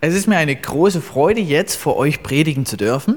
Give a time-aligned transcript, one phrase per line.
[0.00, 3.16] Es ist mir eine große Freude, jetzt vor euch predigen zu dürfen.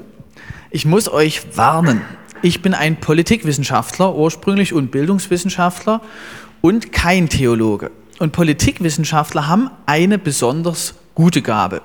[0.72, 2.02] Ich muss euch warnen.
[2.42, 6.00] Ich bin ein Politikwissenschaftler ursprünglich und Bildungswissenschaftler
[6.60, 7.92] und kein Theologe.
[8.18, 11.82] Und Politikwissenschaftler haben eine besonders gute Gabe.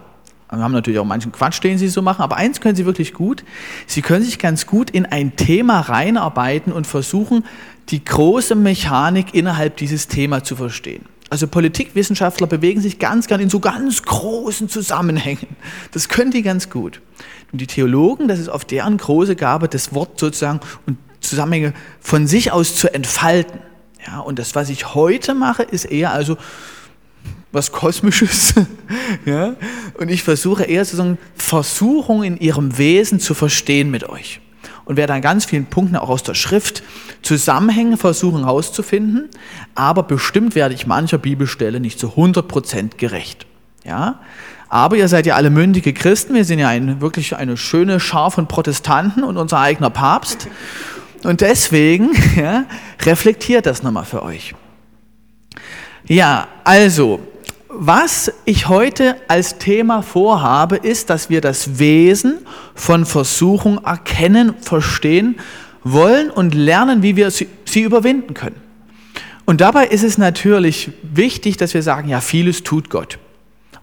[0.49, 3.14] Wir haben natürlich auch manchen Quatsch, den sie so machen, aber eins können sie wirklich
[3.14, 3.43] gut.
[3.86, 7.45] Sie können sich ganz gut in ein Thema reinarbeiten und versuchen,
[7.89, 11.05] die große Mechanik innerhalb dieses Thema zu verstehen.
[11.29, 15.57] Also Politikwissenschaftler bewegen sich ganz gern in so ganz großen Zusammenhängen.
[15.91, 17.01] Das können die ganz gut.
[17.51, 22.27] Und die Theologen, das ist auf deren große Gabe, das Wort sozusagen und Zusammenhänge von
[22.27, 23.59] sich aus zu entfalten.
[24.05, 26.37] Ja, und das, was ich heute mache, ist eher also
[27.51, 28.54] was Kosmisches.
[29.25, 29.55] ja,
[29.96, 34.39] und ich versuche eher sozusagen Versuchung in ihrem Wesen zu verstehen mit euch
[34.88, 36.81] und werde an ganz vielen Punkten auch aus der Schrift
[37.22, 39.30] Zusammenhänge versuchen herauszufinden,
[39.75, 43.45] aber bestimmt werde ich mancher Bibelstelle nicht zu 100% gerecht.
[43.83, 44.22] Ja?
[44.69, 48.31] Aber ihr seid ja alle mündige Christen, wir sind ja ein, wirklich eine schöne Schar
[48.31, 50.47] von Protestanten und unser eigener Papst.
[51.23, 52.65] Und deswegen ja,
[53.05, 54.55] reflektiert das nochmal für euch.
[56.05, 57.19] Ja, also,
[57.69, 62.39] was ich heute als Thema vorhabe, ist, dass wir das Wesen
[62.75, 65.35] von Versuchung erkennen, verstehen
[65.83, 68.55] wollen und lernen, wie wir sie, überwinden können.
[69.45, 73.19] Und dabei ist es natürlich wichtig, dass wir sagen, ja, vieles tut Gott.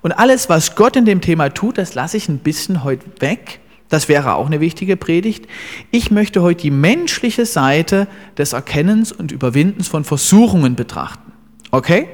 [0.02, 3.60] Und alles, was Gott in dem Thema tut, das lasse ich ein bisschen heute weg.
[3.88, 5.46] Das wäre auch eine wichtige Predigt.
[5.90, 11.32] Ich möchte heute die menschliche Seite des Erkennens und Überwindens von Versuchungen betrachten.
[11.70, 12.08] Okay?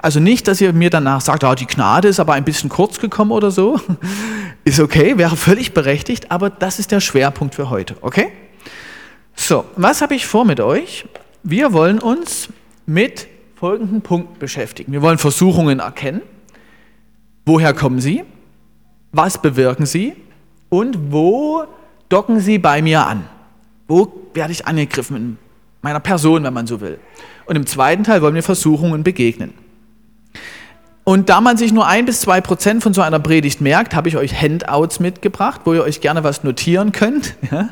[0.00, 2.98] Also nicht, dass ihr mir danach sagt, oh, die Gnade ist aber ein bisschen kurz
[2.98, 3.80] gekommen oder so.
[4.64, 7.94] Ist okay, wäre völlig berechtigt, aber das ist der Schwerpunkt für heute.
[8.00, 8.32] Okay?
[9.36, 11.06] So, was habe ich vor mit euch?
[11.44, 12.48] Wir wollen uns
[12.84, 14.90] mit folgenden Punkten beschäftigen.
[14.90, 16.22] Wir wollen Versuchungen erkennen.
[17.44, 18.24] Woher kommen sie?
[19.12, 20.14] Was bewirken sie?
[20.68, 21.64] Und wo
[22.08, 23.24] docken sie bei mir an?
[23.86, 25.38] Wo werde ich angegriffen in
[25.80, 26.98] meiner Person, wenn man so will?
[27.44, 29.54] Und im zweiten Teil wollen wir Versuchungen begegnen.
[31.08, 34.08] Und da man sich nur ein bis zwei Prozent von so einer Predigt merkt, habe
[34.08, 37.36] ich euch Handouts mitgebracht, wo ihr euch gerne was notieren könnt.
[37.52, 37.68] Ja?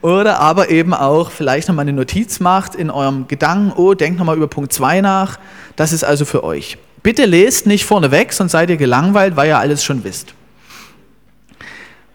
[0.00, 4.36] Oder aber eben auch vielleicht nochmal eine Notiz macht in eurem Gedanken, oh, denkt nochmal
[4.36, 5.40] über Punkt 2 nach.
[5.74, 6.78] Das ist also für euch.
[7.02, 10.34] Bitte lest nicht vorneweg, sonst seid ihr gelangweilt, weil ihr alles schon wisst.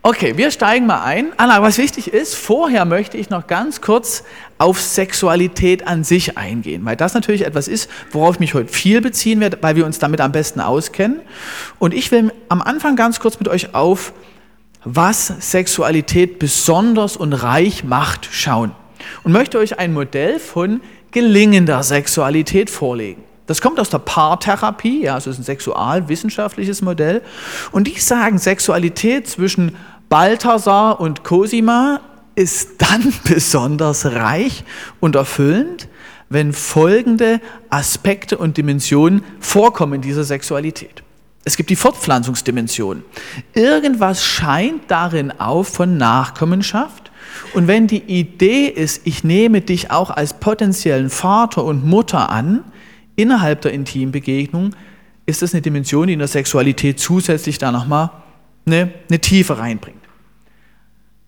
[0.02, 1.34] Okay, wir steigen mal ein.
[1.36, 4.24] Anna, was wichtig ist, vorher möchte ich noch ganz kurz
[4.58, 9.02] auf Sexualität an sich eingehen, weil das natürlich etwas ist, worauf ich mich heute viel
[9.02, 11.20] beziehen werde, weil wir uns damit am besten auskennen.
[11.80, 14.14] Und ich will am Anfang ganz kurz mit euch auf,
[14.84, 18.72] was Sexualität besonders und reich macht, schauen.
[19.24, 20.82] Und möchte euch ein Modell von
[21.12, 23.24] gelingender Sexualität vorlegen.
[23.46, 27.22] Das kommt aus der Paartherapie, ja, also ist ein sexualwissenschaftliches Modell.
[27.72, 29.76] Und die sagen, Sexualität zwischen
[30.10, 32.02] Balthasar und Cosima
[32.38, 34.64] ist dann besonders reich
[35.00, 35.90] und erfüllend,
[36.30, 41.04] wenn folgende Aspekte und Dimensionen vorkommen in dieser Sexualität.
[41.46, 43.04] Es gibt die Fortpflanzungsdimension.
[43.54, 47.12] Irgendwas scheint darin auf von Nachkommenschaft.
[47.54, 52.66] Und wenn die Idee ist, ich nehme dich auch als potenziellen Vater und Mutter an,
[53.16, 54.76] innerhalb der Intimbegegnung,
[55.26, 58.12] ist das eine Dimension, die in der Sexualität zusätzlich da nochmal
[58.66, 60.07] eine, eine Tiefe reinbringt.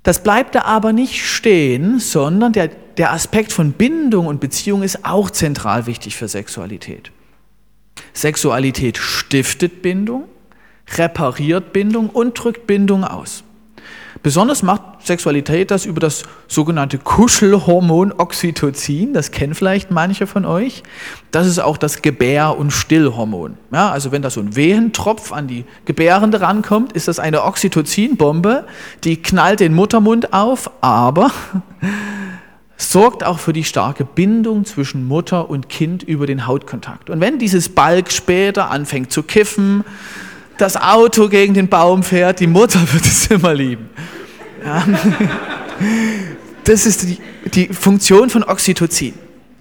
[0.04, 5.06] Das bleibt da aber nicht stehen, sondern der, der Aspekt von Bindung und Beziehung ist
[5.06, 7.12] auch zentral wichtig für Sexualität.
[8.14, 10.26] Sexualität stiftet Bindung,
[10.98, 13.44] repariert Bindung und drückt Bindung aus.
[14.22, 20.84] Besonders macht Sexualität das über das sogenannte Kuschelhormon Oxytocin, das kennen vielleicht manche von euch.
[21.32, 23.58] Das ist auch das Gebär- und Stillhormon.
[23.72, 28.66] Ja, also wenn da so ein Wehentropf an die Gebärende rankommt, ist das eine Oxytocinbombe,
[29.06, 31.32] die knallt den Muttermund auf, aber
[32.78, 37.10] sorgt auch für die starke Bindung zwischen Mutter und Kind über den Hautkontakt.
[37.10, 39.86] Und wenn dieses Balk später anfängt zu kiffen,
[40.60, 43.90] das Auto gegen den Baum fährt, die Mutter wird es immer lieben.
[44.64, 44.86] Ja.
[46.66, 47.18] Das ist die,
[47.54, 49.14] die Funktion von Oxytocin.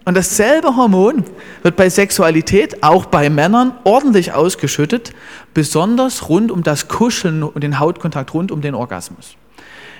[0.04, 1.24] Und dasselbe Hormon
[1.62, 5.12] wird bei Sexualität, auch bei Männern, ordentlich ausgeschüttet,
[5.54, 9.36] besonders rund um das Kuscheln und den Hautkontakt rund um den Orgasmus.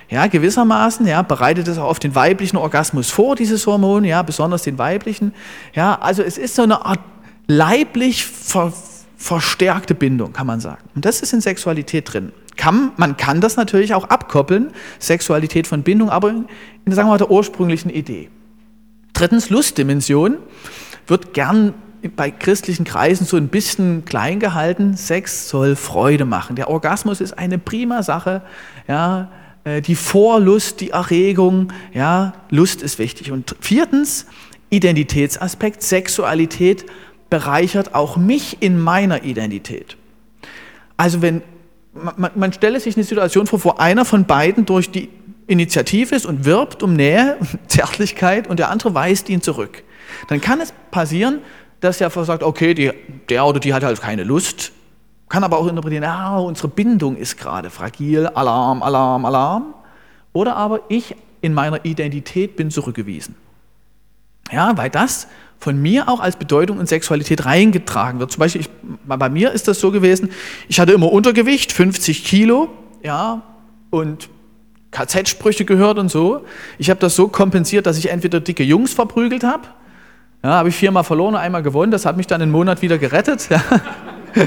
[0.09, 4.63] Ja, gewissermaßen, ja, bereitet es auch auf den weiblichen Orgasmus vor, dieses Hormon, ja, besonders
[4.63, 5.33] den weiblichen.
[5.75, 6.99] Ja, also es ist so eine Art
[7.47, 8.73] leiblich ver
[9.19, 10.81] verstärkte Bindung, kann man sagen.
[10.95, 12.31] Und das ist in Sexualität drin.
[12.55, 16.45] Kann, man kann das natürlich auch abkoppeln, Sexualität von Bindung, aber in,
[16.87, 18.29] sagen wir mal, der ursprünglichen Idee.
[19.13, 20.37] Drittens, Lustdimension
[21.05, 21.73] wird gern
[22.15, 24.95] bei christlichen Kreisen so ein bisschen klein gehalten.
[24.95, 26.55] Sex soll Freude machen.
[26.55, 28.41] Der Orgasmus ist eine prima Sache.
[28.87, 29.29] Ja,
[29.65, 33.33] äh, die Vorlust, die Erregung, ja, Lust ist wichtig.
[33.33, 34.27] Und viertens,
[34.69, 36.85] Identitätsaspekt, Sexualität
[37.29, 39.97] bereichert auch mich in meiner Identität.
[40.97, 41.41] Also wenn
[41.93, 45.09] man, man stelle sich eine Situation vor, wo einer von beiden durch die
[45.47, 47.37] Initiative ist und wirbt um Nähe
[47.67, 49.83] Zärtlichkeit und der andere weist ihn zurück.
[50.27, 51.39] Dann kann es passieren,
[51.79, 52.91] dass der sagt, okay, die,
[53.29, 54.71] der oder die hat halt keine Lust,
[55.29, 59.73] kann aber auch interpretieren, ah, unsere Bindung ist gerade fragil, Alarm, Alarm, Alarm.
[60.33, 63.35] Oder aber ich in meiner Identität bin zurückgewiesen.
[64.51, 65.27] Ja, weil das
[65.59, 68.31] von mir auch als Bedeutung in Sexualität reingetragen wird.
[68.31, 68.69] Zum Beispiel, ich,
[69.05, 70.29] bei mir ist das so gewesen,
[70.69, 72.69] ich hatte immer Untergewicht, 50 Kilo,
[73.03, 73.41] ja,
[73.89, 74.29] und
[74.91, 76.45] KZ-Sprüche gehört und so.
[76.77, 79.63] Ich habe das so kompensiert, dass ich entweder dicke Jungs verprügelt habe,
[80.43, 83.49] ja, habe ich viermal verloren, einmal gewonnen, das hat mich dann einen Monat wieder gerettet.
[84.35, 84.45] Ja.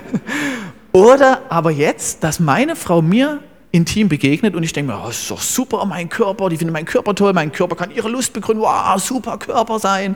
[0.92, 3.40] Oder aber jetzt, dass meine Frau mir
[3.72, 6.84] intim begegnet und ich denke mir, oh, ist doch super, mein Körper, die finden meinen
[6.84, 10.14] Körper toll, mein Körper kann ihre Lust begründen, wow, super Körper sein.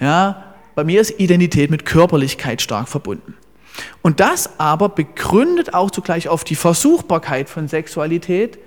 [0.00, 3.34] Ja, bei mir ist Identität mit Körperlichkeit stark verbunden.
[4.02, 8.58] Und das aber begründet auch zugleich auf die Versuchbarkeit von Sexualität.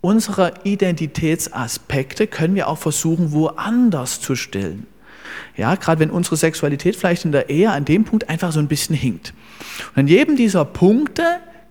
[0.00, 4.86] Unsere Identitätsaspekte können wir auch versuchen, woanders zu stillen.
[5.56, 8.68] Ja, gerade wenn unsere Sexualität vielleicht in der Ehe an dem Punkt einfach so ein
[8.68, 9.34] bisschen hinkt.
[9.94, 11.24] Und an jedem dieser Punkte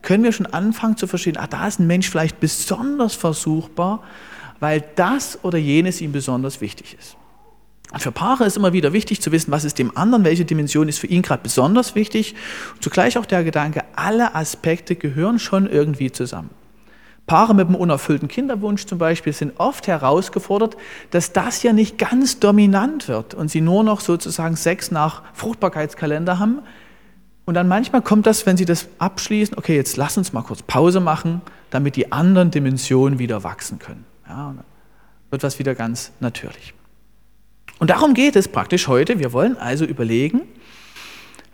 [0.08, 4.04] können wir schon anfangen zu verstehen, ah, da ist ein Mensch vielleicht besonders versuchbar,
[4.62, 7.18] weil das oder jenes ihm besonders wichtig ist.
[7.92, 10.88] Und für Paare ist immer wieder wichtig zu wissen, was ist dem anderen, welche Dimension
[10.88, 12.36] ist für ihn gerade besonders wichtig.
[12.76, 16.52] Und zugleich auch der Gedanke, alle Aspekte gehören schon irgendwie zusammen.
[17.26, 20.78] Paare mit einem unerfüllten Kinderwunsch zum Beispiel sind oft herausgefordert,
[21.12, 26.40] dass das ja nicht ganz dominant wird und sie nur noch sozusagen Sex nach Fruchtbarkeitskalender
[26.40, 26.60] haben,
[27.48, 30.62] und dann manchmal kommt das, wenn Sie das abschließen, okay, jetzt lass uns mal kurz
[30.64, 34.04] Pause machen, damit die anderen Dimensionen wieder wachsen können.
[34.28, 34.66] Ja, dann
[35.30, 36.74] wird was wieder ganz natürlich.
[37.80, 39.20] Und darum geht es praktisch heute.
[39.20, 40.42] Wir wollen also überlegen,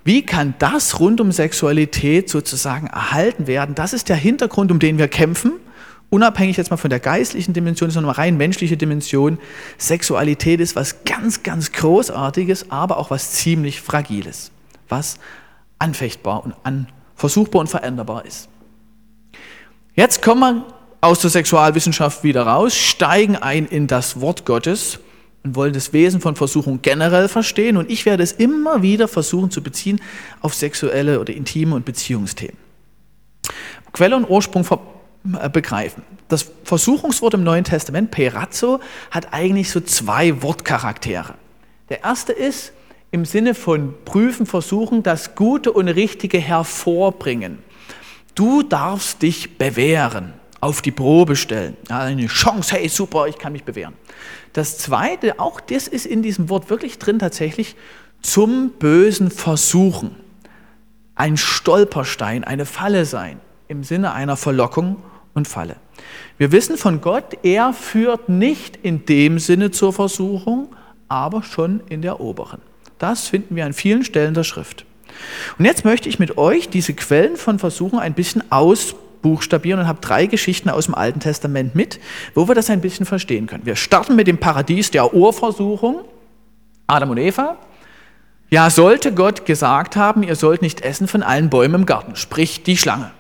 [0.04, 3.76] wie kann das rund um Sexualität sozusagen erhalten werden?
[3.76, 5.54] Das ist der Hintergrund, um den wir kämpfen.
[6.10, 9.38] Unabhängig jetzt mal von der geistlichen Dimension, sondern mal rein menschliche Dimension.
[9.78, 14.50] Sexualität ist was ganz, ganz Großartiges, aber auch was ziemlich Fragiles.
[14.90, 15.20] Was
[15.80, 18.50] anfechtbar und versuchbar und veränderbar ist.
[19.96, 20.66] Jetzt kommen wir
[21.02, 25.00] aus der Sexualwissenschaft wieder raus, steigen ein in das Wort Gottes
[25.44, 27.78] und wollen das Wesen von Versuchung generell verstehen.
[27.78, 30.02] Und ich werde es immer wieder versuchen zu beziehen
[30.42, 32.58] auf sexuelle oder intime und Beziehungsthemen.
[33.92, 34.66] Quelle und Ursprung
[35.40, 36.04] äh, begreifen.
[36.30, 38.80] Das Versuchungswort im Neuen Testament, Perazzo,
[39.12, 41.36] hat eigentlich so zwei Wortcharaktere.
[41.90, 42.72] Der erste ist,
[43.14, 47.60] im Sinne von prüfen, versuchen, das Gute und Richtige hervorbringen.
[48.34, 51.78] Du darfst dich bewähren, auf die Probe stellen.
[51.90, 53.94] Eine Chance, hey, super, ich kann mich bewähren.
[54.54, 57.76] Das Zweite, auch das ist in diesem Wort wirklich drin tatsächlich,
[58.24, 60.16] zum bösen Versuchen.
[61.14, 64.96] Ein Stolperstein, eine Falle sein, im Sinne einer Verlockung
[65.36, 65.76] und Falle.
[66.40, 70.70] Wir wissen von Gott, er führt nicht in dem Sinne zur Versuchung,
[71.10, 72.73] aber schon in der oberen.
[73.04, 74.86] Das finden wir an vielen Stellen der Schrift.
[75.60, 80.00] Und jetzt möchte ich mit euch diese Quellen von Versuchen ein bisschen ausbuchstabieren und habe
[80.00, 82.00] drei Geschichten aus dem Alten Testament mit,
[82.34, 83.66] wo wir das ein bisschen verstehen können.
[83.66, 86.06] Wir starten mit dem Paradies der Urversuchung,
[86.88, 87.58] Adam und Eva.
[88.50, 92.64] Ja, sollte Gott gesagt haben, ihr sollt nicht essen von allen Bäumen im Garten, sprich
[92.64, 93.12] die Schlange.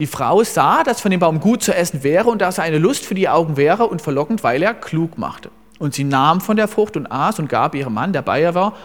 [0.00, 2.78] Die Frau sah, dass von dem Baum gut zu essen wäre und dass er eine
[2.78, 5.50] Lust für die Augen wäre und verlockend, weil er klug machte.
[5.82, 8.54] Und sie nahm von der Frucht und aß und gab ihrem Mann, der bei ihr
[8.54, 8.76] war,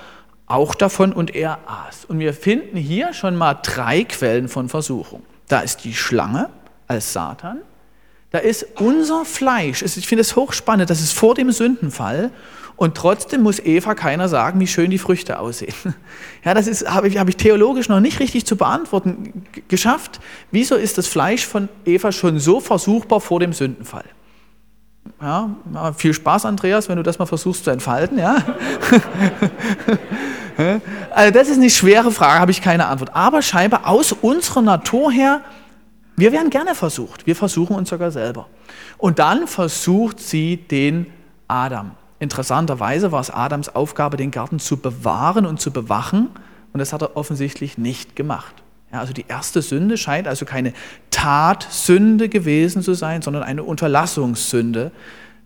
[0.48, 2.06] auch davon und er aß.
[2.06, 5.22] Und wir finden hier schon mal drei Quellen von Versuchung.
[5.48, 6.50] Da ist die Schlange
[6.88, 7.60] als Satan,
[8.32, 9.84] da ist unser Fleisch.
[9.84, 12.32] Ich finde es hochspannend, das ist vor dem Sündenfall
[12.78, 15.76] und trotzdem muss Eva keiner sagen, wie schön die Früchte aussehen.
[16.44, 20.20] Ja, das habe ich, hab ich theologisch noch nicht richtig zu beantworten geschafft.
[20.50, 24.06] Wieso ist das Fleisch von Eva schon so versuchbar vor dem Sündenfall?
[25.22, 25.50] Ja,
[25.96, 28.18] viel Spaß, Andreas, wenn du das mal versuchst zu entfalten.
[28.18, 28.38] Ja?
[31.14, 33.12] also das ist eine schwere Frage, habe ich keine Antwort.
[33.14, 35.42] Aber scheinbar aus unserer Natur her,
[36.16, 37.28] wir werden gerne versucht.
[37.28, 38.48] Wir versuchen uns sogar selber.
[38.98, 41.08] Und dann versucht sie den
[41.48, 41.92] Adam.
[42.20, 46.30] Interessanterweise war es Adams Aufgabe, den Garten zu bewahren und zu bewachen.
[46.74, 48.64] Und das hat er offensichtlich nicht gemacht.
[48.92, 50.74] Ja, also die erste Sünde scheint also keine
[51.12, 54.92] Tatsünde gewesen zu sein, sondern eine Unterlassungssünde,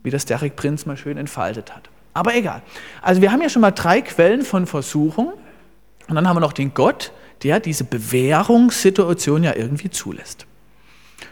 [0.03, 1.89] wie das Derek Prinz mal schön entfaltet hat.
[2.13, 2.61] Aber egal.
[3.01, 5.33] Also wir haben ja schon mal drei Quellen von Versuchung.
[6.07, 7.11] Und dann haben wir noch den Gott,
[7.43, 10.45] der diese Bewährungssituation ja irgendwie zulässt.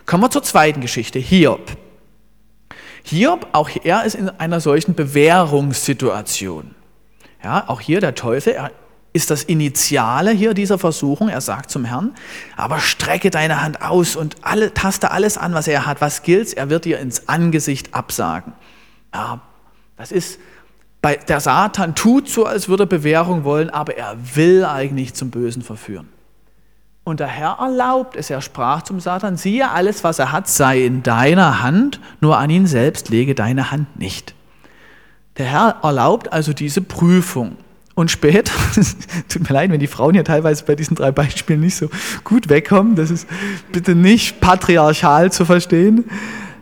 [0.06, 1.78] Kommen wir zur zweiten Geschichte, Hiob.
[3.04, 6.76] Hiob, auch er ist in einer solchen Bewährungssituation.
[7.44, 8.72] Ja, auch hier der Teufel, er
[9.12, 11.30] ist das Initiale hier dieser Versuchung.
[11.30, 12.14] Er sagt zum Herrn,
[12.56, 16.02] aber strecke deine Hand aus und alle, taste alles an, was er hat.
[16.02, 18.54] Was gilt, er wird dir ins Angesicht absagen.
[19.14, 19.42] Ja,
[19.98, 20.40] das ist,
[21.02, 25.32] bei, der Satan tut so, als würde er Bewährung wollen, aber er will eigentlich zum
[25.32, 26.10] Bösen verführen.
[27.04, 28.30] Und der Herr erlaubt es.
[28.30, 32.52] Er sprach zum Satan, siehe, alles, was er hat, sei in deiner Hand, nur an
[32.52, 34.36] ihn selbst lege deine Hand nicht.
[35.38, 37.58] Der Herr erlaubt also diese Prüfung.
[38.00, 38.54] Und später,
[39.28, 41.90] tut mir leid, wenn die Frauen hier teilweise bei diesen drei Beispielen nicht so
[42.24, 43.28] gut wegkommen, das ist
[43.74, 46.06] bitte nicht patriarchal zu verstehen.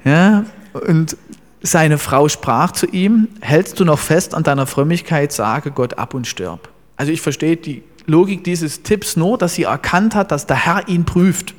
[0.03, 0.45] Ja,
[0.87, 1.15] und
[1.61, 6.15] seine Frau sprach zu ihm, hältst du noch fest an deiner Frömmigkeit, sage Gott ab
[6.15, 6.69] und stirb.
[6.95, 10.87] Also ich verstehe die Logik dieses Tipps nur, dass sie erkannt hat, dass der Herr
[10.87, 11.53] ihn prüft.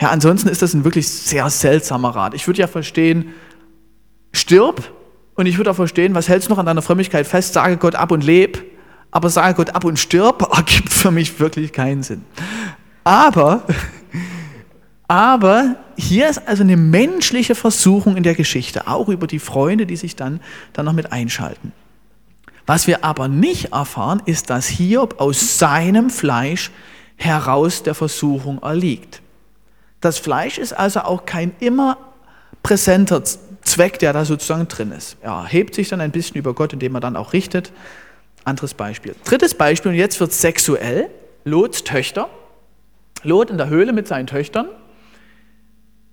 [0.00, 2.34] Ja, ansonsten ist das ein wirklich sehr seltsamer Rat.
[2.34, 3.34] Ich würde ja verstehen,
[4.30, 4.92] stirb
[5.34, 7.96] und ich würde auch verstehen, was hältst du noch an deiner Frömmigkeit fest, sage Gott
[7.96, 8.70] ab und leb
[9.10, 12.24] aber sage Gott ab und stirb, ergibt für mich wirklich keinen Sinn.
[13.04, 13.64] Aber,
[15.08, 19.96] aber hier ist also eine menschliche Versuchung in der Geschichte, auch über die Freunde, die
[19.96, 20.40] sich dann,
[20.72, 21.72] dann noch mit einschalten.
[22.66, 26.70] Was wir aber nicht erfahren, ist, dass Hiob aus seinem Fleisch
[27.16, 29.22] heraus der Versuchung erliegt.
[30.00, 31.98] Das Fleisch ist also auch kein immer
[32.62, 33.22] präsenter
[33.62, 35.16] Zweck, der da sozusagen drin ist.
[35.20, 37.72] Er hebt sich dann ein bisschen über Gott, indem er dann auch richtet.
[38.44, 39.14] Anderes Beispiel.
[39.24, 41.10] Drittes Beispiel, und jetzt wird es sexuell.
[41.44, 42.28] Lots Töchter.
[43.22, 44.68] Lot in der Höhle mit seinen Töchtern.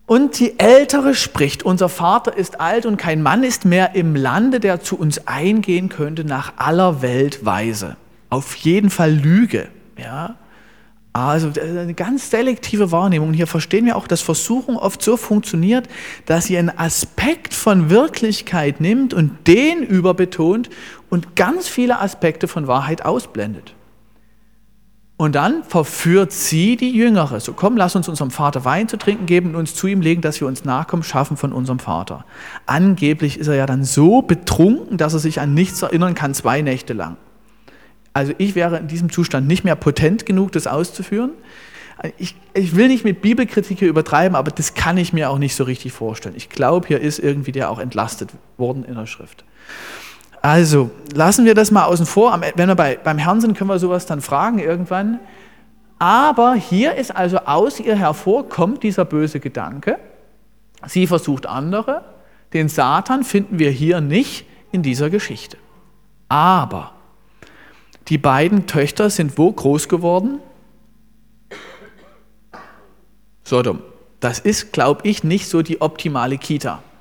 [0.05, 4.61] Und die Ältere spricht, unser Vater ist alt und kein Mann ist mehr im Lande,
[4.61, 7.97] der zu uns eingehen könnte nach aller Welt Weise.
[8.29, 9.67] Auf jeden Fall Lüge.
[9.97, 10.35] Ja?
[11.25, 13.33] Also eine ganz selektive Wahrnehmung.
[13.33, 15.87] Hier verstehen wir auch, dass Versuchung oft so funktioniert,
[16.25, 20.69] dass sie einen Aspekt von Wirklichkeit nimmt und den überbetont
[21.09, 23.73] und ganz viele Aspekte von Wahrheit ausblendet.
[25.19, 27.39] Und dann verführt sie die Jüngere.
[27.39, 30.21] So komm, lass uns unserem Vater Wein zu trinken geben und uns zu ihm legen,
[30.21, 32.23] dass wir uns Nachkommen schaffen von unserem Vater.
[32.67, 36.61] Angeblich ist er ja dann so betrunken, dass er sich an nichts erinnern kann, zwei
[36.61, 37.17] Nächte lang.
[38.17, 41.33] Also ich wäre in diesem Zustand nicht mehr potent genug, das auszuführen.
[42.17, 45.53] Ich, ich, will nicht mit Bibelkritik hier übertreiben, aber das kann ich mir auch nicht
[45.53, 46.33] so richtig vorstellen.
[46.35, 49.45] Ich glaube, hier ist irgendwie der auch entlastet worden in der Schrift.
[50.41, 52.41] Also lassen wir das mal außen vor.
[52.55, 55.19] Wenn wir bei, beim Herrn sind, können wir sowas dann fragen irgendwann.
[55.99, 59.99] Aber hier ist also aus ihr hervorkommt dieser böse Gedanke.
[60.87, 62.03] Sie versucht andere.
[62.51, 65.57] Den Satan finden wir hier nicht in dieser Geschichte.
[66.29, 66.96] Aber
[68.09, 70.39] die beiden Töchter sind wo groß geworden?
[73.43, 73.81] Sodom.
[74.19, 76.81] Das ist, glaube ich, nicht so die optimale Kita.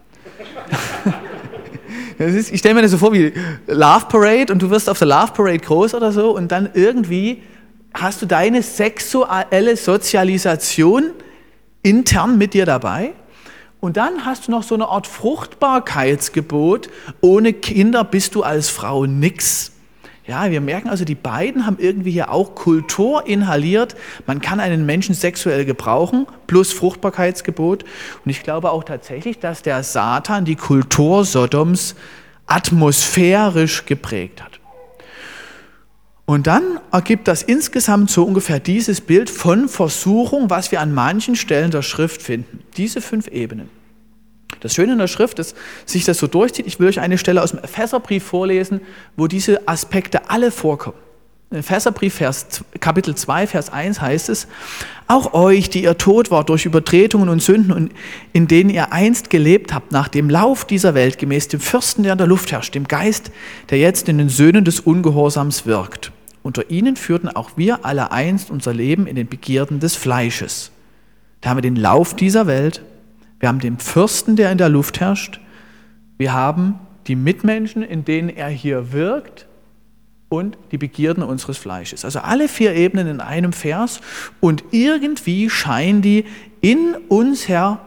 [2.18, 3.32] Ist, ich stelle mir das so vor wie
[3.66, 7.42] Love Parade und du wirst auf der Love Parade groß oder so und dann irgendwie
[7.92, 11.10] hast du deine sexuelle Sozialisation
[11.82, 13.12] intern mit dir dabei
[13.80, 16.88] und dann hast du noch so eine Art Fruchtbarkeitsgebot.
[17.20, 19.72] Ohne Kinder bist du als Frau nix.
[20.26, 23.95] Ja, wir merken also, die beiden haben irgendwie hier auch Kultur inhaliert.
[24.26, 27.85] Man kann einen Menschen sexuell gebrauchen, plus Fruchtbarkeitsgebot.
[28.25, 31.95] Und ich glaube auch tatsächlich, dass der Satan die Kultur Sodoms
[32.47, 34.59] atmosphärisch geprägt hat.
[36.25, 41.37] Und dann ergibt das insgesamt so ungefähr dieses Bild von Versuchung, was wir an manchen
[41.37, 42.64] Stellen der Schrift finden.
[42.76, 43.75] Diese fünf Ebenen.
[44.60, 46.66] Das Schöne in der Schrift ist, sich das so durchzieht.
[46.66, 48.80] Ich will euch eine Stelle aus dem Epheserbrief vorlesen,
[49.16, 50.96] wo diese Aspekte alle vorkommen.
[51.50, 54.48] Im Epheserbrief Vers, Kapitel 2, Vers 1 heißt es,
[55.06, 57.92] auch euch, die ihr tot wart durch Übertretungen und Sünden und
[58.32, 62.12] in denen ihr einst gelebt habt, nach dem Lauf dieser Welt, gemäß dem Fürsten, der
[62.12, 63.30] in der Luft herrscht, dem Geist,
[63.70, 66.10] der jetzt in den Söhnen des Ungehorsams wirkt.
[66.42, 70.72] Unter ihnen führten auch wir alle einst unser Leben in den Begierden des Fleisches.
[71.40, 72.82] Da haben wir den Lauf dieser Welt,
[73.38, 75.40] wir haben den Fürsten, der in der Luft herrscht.
[76.19, 79.47] Wir haben die Mitmenschen, in denen er hier wirkt
[80.28, 82.05] und die Begierden unseres Fleisches.
[82.05, 84.00] Also alle vier Ebenen in einem Vers
[84.40, 86.25] und irgendwie scheinen die
[86.61, 87.81] in uns her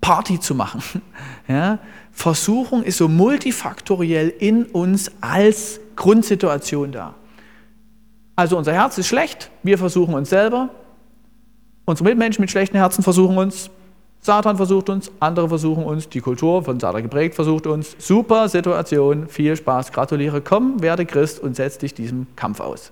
[0.00, 0.82] Party zu machen.
[1.46, 1.78] Ja?
[2.10, 7.14] Versuchung ist so multifaktoriell in uns als Grundsituation da.
[8.34, 10.70] Also unser Herz ist schlecht, wir versuchen uns selber,
[11.84, 13.68] unsere Mitmenschen mit schlechten Herzen versuchen uns,
[14.24, 17.94] Satan versucht uns, andere versuchen uns, die Kultur von Satan geprägt versucht uns.
[17.98, 22.90] Super Situation, viel Spaß, gratuliere, komm, werde Christ und setz dich diesem Kampf aus.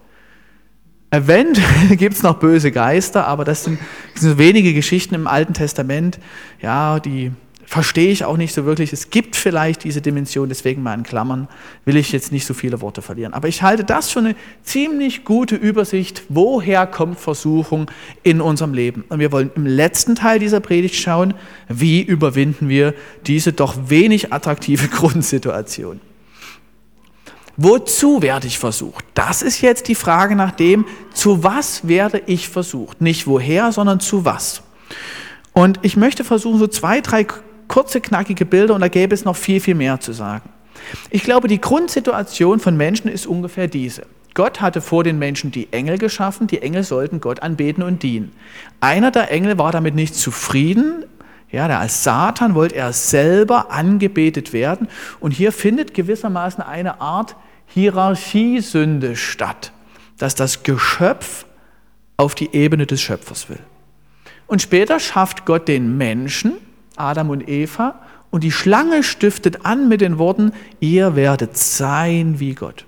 [1.10, 3.78] Eventuell gibt es noch böse Geister, aber das sind,
[4.12, 6.18] das sind wenige Geschichten im Alten Testament,
[6.60, 7.32] ja, die
[7.72, 8.92] verstehe ich auch nicht so wirklich.
[8.92, 11.48] Es gibt vielleicht diese Dimension, deswegen mal in Klammern
[11.86, 13.32] will ich jetzt nicht so viele Worte verlieren.
[13.32, 17.90] Aber ich halte das für eine ziemlich gute Übersicht, woher kommt Versuchung
[18.22, 19.04] in unserem Leben.
[19.08, 21.32] Und wir wollen im letzten Teil dieser Predigt schauen,
[21.66, 22.92] wie überwinden wir
[23.26, 26.02] diese doch wenig attraktive Grundsituation.
[27.56, 29.06] Wozu werde ich versucht?
[29.14, 33.00] Das ist jetzt die Frage nach dem, zu was werde ich versucht?
[33.00, 34.62] Nicht woher, sondern zu was.
[35.54, 37.26] Und ich möchte versuchen, so zwei, drei
[37.72, 40.50] kurze, knackige Bilder und da gäbe es noch viel, viel mehr zu sagen.
[41.08, 44.02] Ich glaube, die Grundsituation von Menschen ist ungefähr diese.
[44.34, 48.32] Gott hatte vor den Menschen die Engel geschaffen, die Engel sollten Gott anbeten und dienen.
[48.80, 51.04] Einer der Engel war damit nicht zufrieden,
[51.50, 54.88] ja, der als Satan wollte er selber angebetet werden.
[55.20, 57.36] Und hier findet gewissermaßen eine Art
[57.66, 59.72] Hierarchiesünde statt,
[60.18, 61.46] dass das Geschöpf
[62.18, 63.60] auf die Ebene des Schöpfers will.
[64.46, 66.54] Und später schafft Gott den Menschen,
[66.96, 72.54] Adam und Eva, und die Schlange stiftet an mit den Worten, ihr werdet sein wie
[72.54, 72.87] Gott.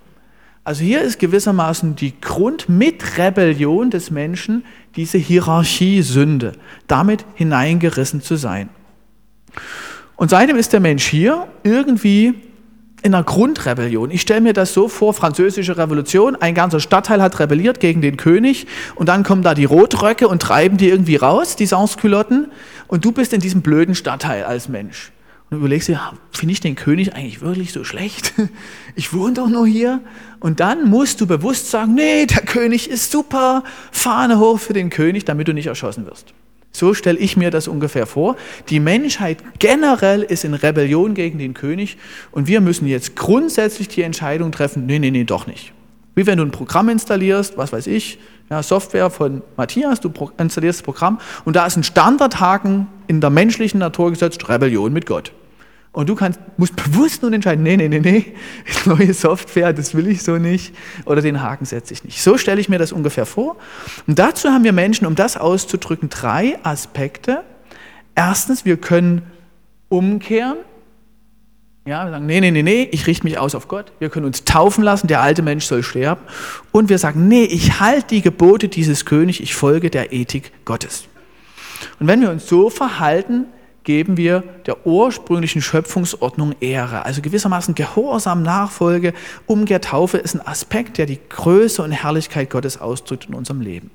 [0.64, 4.64] Also hier ist gewissermaßen die Grundmitrebellion des Menschen,
[4.96, 6.52] diese Hierarchiesünde,
[6.86, 8.70] damit hineingerissen zu sein.
[10.16, 12.34] Und seitdem ist der Mensch hier irgendwie
[13.04, 14.10] in einer Grundrebellion.
[14.10, 18.16] Ich stelle mir das so vor, französische Revolution, ein ganzer Stadtteil hat rebelliert gegen den
[18.16, 22.50] König und dann kommen da die Rotröcke und treiben die irgendwie raus, die Sansculotten,
[22.88, 25.12] und du bist in diesem blöden Stadtteil als Mensch.
[25.50, 26.00] Und überlegst dir,
[26.32, 28.32] finde ich den König eigentlich wirklich so schlecht?
[28.96, 30.00] Ich wohne doch nur hier.
[30.38, 34.88] Und dann musst du bewusst sagen, nee, der König ist super, Fahne hoch für den
[34.88, 36.32] König, damit du nicht erschossen wirst.
[36.76, 38.36] So stelle ich mir das ungefähr vor.
[38.68, 41.96] Die Menschheit generell ist in Rebellion gegen den König
[42.32, 45.72] und wir müssen jetzt grundsätzlich die Entscheidung treffen, nee, nee, nee, doch nicht.
[46.16, 48.18] Wie wenn du ein Programm installierst, was weiß ich,
[48.50, 53.30] ja, Software von Matthias, du installierst das Programm und da ist ein Standardhaken in der
[53.30, 55.32] menschlichen Natur gesetzt, Rebellion mit Gott.
[55.94, 58.34] Und du kannst, musst bewusst nun entscheiden, nee, nee, nee, nee,
[58.84, 62.20] neue Software, das will ich so nicht oder den Haken setze ich nicht.
[62.20, 63.56] So stelle ich mir das ungefähr vor.
[64.08, 67.44] Und dazu haben wir Menschen, um das auszudrücken, drei Aspekte.
[68.16, 69.22] Erstens, wir können
[69.88, 70.58] umkehren.
[71.86, 73.92] Ja, wir sagen, nee, nee, nee, nee, ich richte mich aus auf Gott.
[74.00, 76.22] Wir können uns taufen lassen, der alte Mensch soll sterben.
[76.72, 81.04] Und wir sagen, nee, ich halte die Gebote dieses Königs, ich folge der Ethik Gottes.
[82.00, 83.46] Und wenn wir uns so verhalten,
[83.84, 87.04] geben wir der ursprünglichen Schöpfungsordnung Ehre.
[87.04, 89.12] Also gewissermaßen Gehorsam, Nachfolge,
[89.46, 93.90] Umkehr, Taufe ist ein Aspekt, der die Größe und Herrlichkeit Gottes ausdrückt in unserem Leben.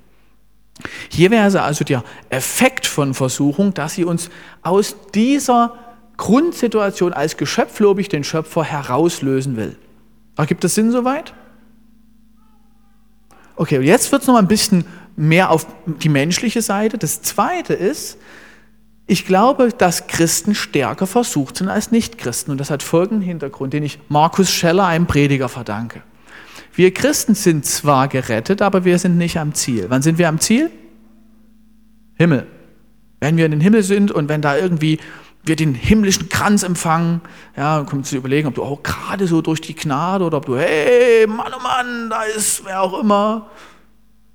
[1.10, 4.30] Hier wäre also der Effekt von Versuchung, dass sie uns
[4.62, 5.74] aus dieser
[6.18, 9.76] Grundsituation als Geschöpf, lobe ich den Schöpfer, herauslösen will.
[10.38, 11.34] Ergibt das Sinn soweit?
[13.56, 14.86] Okay, jetzt wird es noch ein bisschen
[15.18, 16.98] mehr auf die menschliche Seite.
[16.98, 18.18] Das zweite ist,
[19.10, 22.52] ich glaube, dass Christen stärker versucht sind als Nichtchristen.
[22.52, 26.04] Und das hat folgenden Hintergrund, den ich Markus Scheller, einem Prediger, verdanke.
[26.74, 29.88] Wir Christen sind zwar gerettet, aber wir sind nicht am Ziel.
[29.90, 30.70] Wann sind wir am Ziel?
[32.20, 32.46] Himmel.
[33.20, 35.00] Wenn wir in den Himmel sind und wenn da irgendwie
[35.44, 37.22] wir den himmlischen Kranz empfangen,
[37.58, 40.56] ja, kommt zu überlegen, ob du auch gerade so durch die Gnade oder ob du,
[40.56, 43.50] hey, Mann, oh Mann, da ist wer auch immer,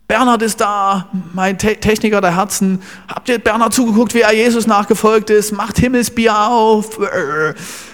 [0.07, 2.83] Bernhard ist da, mein Te Techniker der Herzen.
[3.09, 5.53] Habt ihr Bernhard zugeguckt, wie er Jesus nachgefolgt ist?
[5.53, 6.99] Macht Himmelsbier auf.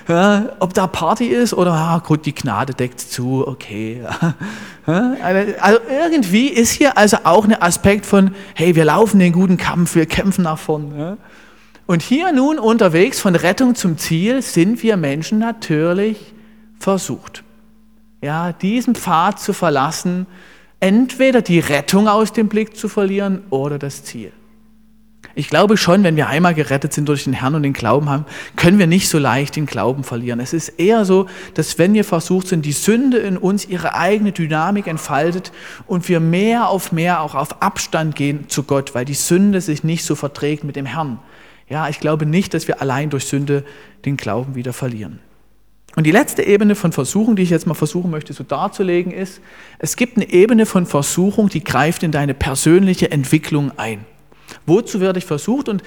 [0.08, 4.04] Ja, ob da Party ist oder, ah, gut, die Gnade deckt zu, okay.
[4.86, 9.94] Also irgendwie ist hier also auch ein Aspekt von, hey, wir laufen den guten Kampf,
[9.94, 11.16] wir kämpfen nach vorn.
[11.86, 16.34] Und hier nun unterwegs von Rettung zum Ziel sind wir Menschen natürlich
[16.80, 17.44] versucht.
[18.20, 20.26] Ja, diesen Pfad zu verlassen,
[20.80, 24.32] entweder die Rettung aus dem Blick zu verlieren oder das Ziel.
[25.36, 28.24] Ich glaube schon, wenn wir einmal gerettet sind durch den Herrn und den Glauben haben,
[28.56, 30.40] können wir nicht so leicht den Glauben verlieren.
[30.40, 34.32] Es ist eher so, dass wenn wir versucht sind, die Sünde in uns ihre eigene
[34.32, 35.52] Dynamik entfaltet
[35.86, 39.84] und wir mehr auf mehr auch auf Abstand gehen zu Gott, weil die Sünde sich
[39.84, 41.20] nicht so verträgt mit dem Herrn.
[41.68, 43.64] Ja, ich glaube nicht, dass wir allein durch Sünde
[44.04, 45.20] den Glauben wieder verlieren.
[45.96, 49.40] Und die letzte Ebene von Versuchung, die ich jetzt mal versuchen möchte so darzulegen, ist,
[49.78, 54.04] es gibt eine Ebene von Versuchung, die greift in deine persönliche Entwicklung ein.
[54.66, 55.68] Wozu werde ich versucht?
[55.68, 55.82] Und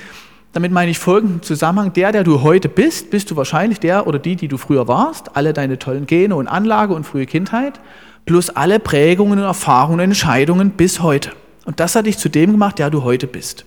[0.52, 1.94] damit meine ich folgenden Zusammenhang.
[1.94, 5.36] Der, der du heute bist, bist du wahrscheinlich der oder die, die du früher warst.
[5.36, 7.80] Alle deine tollen Gene und Anlage und frühe Kindheit.
[8.26, 11.32] Plus alle Prägungen, Erfahrungen, Entscheidungen bis heute.
[11.66, 13.66] Und das hat dich zu dem gemacht, der du heute bist.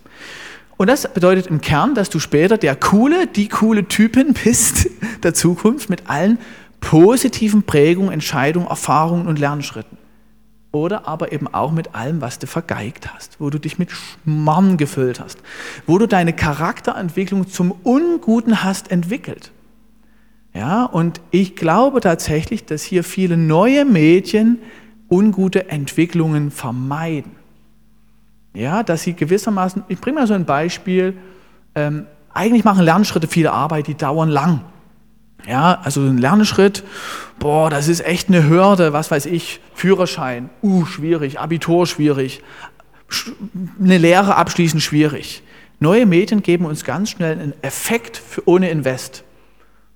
[0.76, 4.90] Und das bedeutet im Kern, dass du später der coole, die coole Typin bist
[5.22, 6.38] der Zukunft mit allen
[6.80, 9.98] positiven Prägungen, Entscheidungen, Erfahrungen und Lernschritten.
[10.72, 14.76] oder aber eben auch mit allem, was du vergeigt hast, wo du dich mit Schmarrn
[14.76, 15.38] gefüllt hast,
[15.86, 19.52] wo du deine Charakterentwicklung zum Unguten hast entwickelt.
[20.52, 24.58] Ja, und ich glaube tatsächlich, dass hier viele neue Medien
[25.10, 27.35] ungute Entwicklungen vermeiden.
[28.56, 31.14] Ja, dass sie gewissermaßen, ich bringe mal so ein Beispiel,
[31.74, 34.62] ähm, eigentlich machen Lernschritte viele Arbeit, die dauern lang.
[35.46, 36.82] Ja, also ein Lernschritt,
[37.38, 42.42] boah, das ist echt eine Hürde, was weiß ich, Führerschein, uh, schwierig, Abitur schwierig,
[43.78, 45.42] eine Lehre abschließen schwierig.
[45.78, 49.22] Neue Medien geben uns ganz schnell einen Effekt ohne Invest.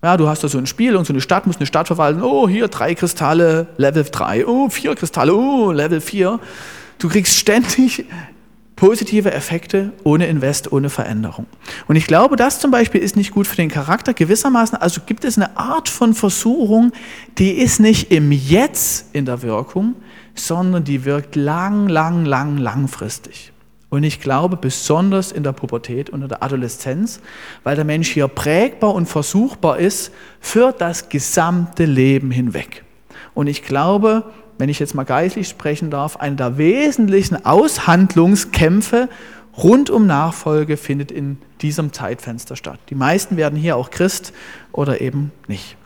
[0.03, 2.23] Ja, du hast da so ein Spiel und so eine Stadt muss eine Stadt verwalten.
[2.23, 4.47] Oh, hier drei Kristalle, Level 3.
[4.47, 6.39] Oh, vier Kristalle, oh, Level 4.
[6.99, 8.05] Du kriegst ständig
[8.81, 11.45] positive Effekte ohne Invest, ohne Veränderung.
[11.87, 14.15] Und ich glaube, das zum Beispiel ist nicht gut für den Charakter.
[14.15, 16.91] Gewissermaßen, also gibt es eine Art von Versuchung,
[17.37, 19.97] die ist nicht im Jetzt in der Wirkung,
[20.35, 23.53] sondern die wirkt lang, lang, lang, langfristig.
[23.91, 27.21] Und ich glaube, besonders in der Pubertät und in der Adoleszenz,
[27.65, 32.83] weil der Mensch hier prägbar und versuchbar ist für das gesamte Leben hinweg.
[33.35, 34.25] Und ich glaube,
[34.61, 39.09] wenn ich jetzt mal geistlich sprechen darf, einer der wesentlichen Aushandlungskämpfe
[39.57, 42.79] rund um Nachfolge findet in diesem Zeitfenster statt.
[42.91, 44.33] Die meisten werden hier auch Christ
[44.73, 45.77] oder eben nicht.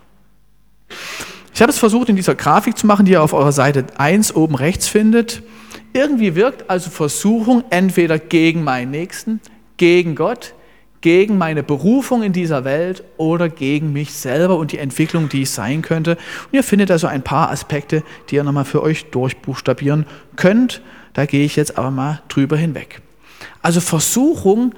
[1.55, 4.35] Ich habe es versucht in dieser Grafik zu machen, die ihr auf eurer Seite 1
[4.35, 5.43] oben rechts findet.
[5.93, 9.41] Irgendwie wirkt also Versuchung entweder gegen meinen Nächsten,
[9.77, 10.55] gegen Gott,
[11.05, 15.51] gegen meine Berufung in dieser Welt oder gegen mich selber und die Entwicklung, die ich
[15.51, 16.13] sein könnte.
[16.13, 20.81] Und ihr findet also ein paar Aspekte, die ihr nochmal für euch durchbuchstabieren könnt.
[21.13, 23.03] Da gehe ich jetzt aber mal drüber hinweg.
[23.61, 24.75] Also Versuchung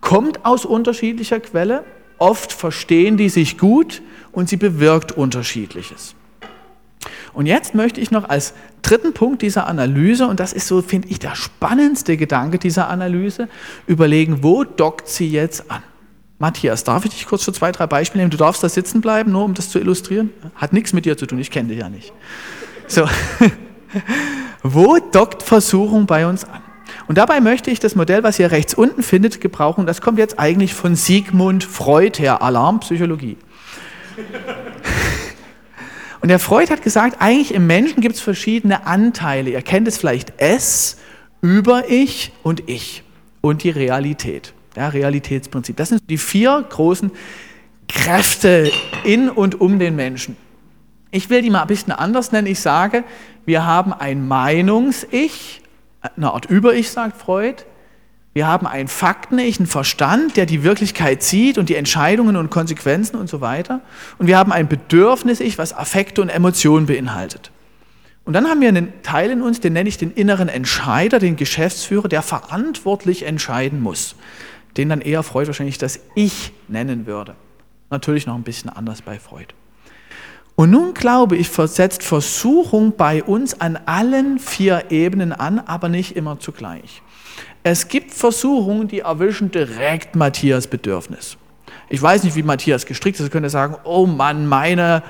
[0.00, 1.84] kommt aus unterschiedlicher Quelle.
[2.18, 6.16] Oft verstehen die sich gut und sie bewirkt unterschiedliches.
[7.32, 8.54] Und jetzt möchte ich noch als
[8.84, 13.48] dritten Punkt dieser Analyse, und das ist so, finde ich, der spannendste Gedanke dieser Analyse,
[13.86, 15.82] überlegen, wo dockt sie jetzt an?
[16.38, 18.30] Matthias, darf ich dich kurz für zwei, drei Beispiele nehmen?
[18.30, 20.30] Du darfst da sitzen bleiben, nur um das zu illustrieren.
[20.54, 22.12] Hat nichts mit dir zu tun, ich kenne dich ja nicht.
[22.86, 23.08] So,
[24.62, 26.62] wo dockt Versuchung bei uns an?
[27.06, 29.86] Und dabei möchte ich das Modell, was ihr rechts unten findet, gebrauchen.
[29.86, 33.36] Das kommt jetzt eigentlich von Sigmund Freud her, Alarmpsychologie.
[36.24, 39.50] Und der Freud hat gesagt, eigentlich im Menschen gibt es verschiedene Anteile.
[39.50, 40.96] Ihr kennt es vielleicht S,
[41.42, 43.02] Über-Ich und Ich
[43.42, 44.54] und die Realität.
[44.74, 45.76] Ja, Realitätsprinzip.
[45.76, 47.10] Das sind die vier großen
[47.88, 48.72] Kräfte
[49.04, 50.38] in und um den Menschen.
[51.10, 52.46] Ich will die mal ein bisschen anders nennen.
[52.46, 53.04] Ich sage,
[53.44, 55.60] wir haben ein Meinungs-Ich,
[56.00, 57.66] eine Art Über-Ich, sagt Freud.
[58.34, 63.40] Wir haben einen Verstand, der die Wirklichkeit sieht und die Entscheidungen und Konsequenzen und so
[63.40, 63.80] weiter.
[64.18, 67.52] Und wir haben ein Bedürfnis-Ich, was Affekte und Emotionen beinhaltet.
[68.24, 71.36] Und dann haben wir einen Teil in uns, den nenne ich den inneren Entscheider, den
[71.36, 74.16] Geschäftsführer, der verantwortlich entscheiden muss.
[74.76, 77.36] Den dann eher Freud wahrscheinlich das Ich nennen würde.
[77.90, 79.54] Natürlich noch ein bisschen anders bei Freud.
[80.56, 86.16] Und nun glaube ich, versetzt Versuchung bei uns an allen vier Ebenen an, aber nicht
[86.16, 87.02] immer zugleich.
[87.66, 91.38] Es gibt Versuchungen, die erwischen direkt Matthias Bedürfnis.
[91.88, 93.24] Ich weiß nicht, wie Matthias gestrickt ist.
[93.24, 95.02] Er könnte sagen, oh Mann, meine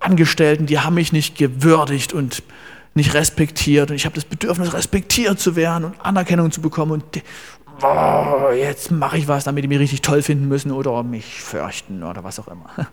[0.00, 2.42] Angestellten, die haben mich nicht gewürdigt und
[2.94, 3.90] nicht respektiert.
[3.90, 6.92] Und ich habe das Bedürfnis, respektiert zu werden und Anerkennung zu bekommen.
[6.92, 7.04] Und
[7.82, 12.02] oh, jetzt mache ich was, damit die mich richtig toll finden müssen oder mich fürchten
[12.02, 12.70] oder was auch immer.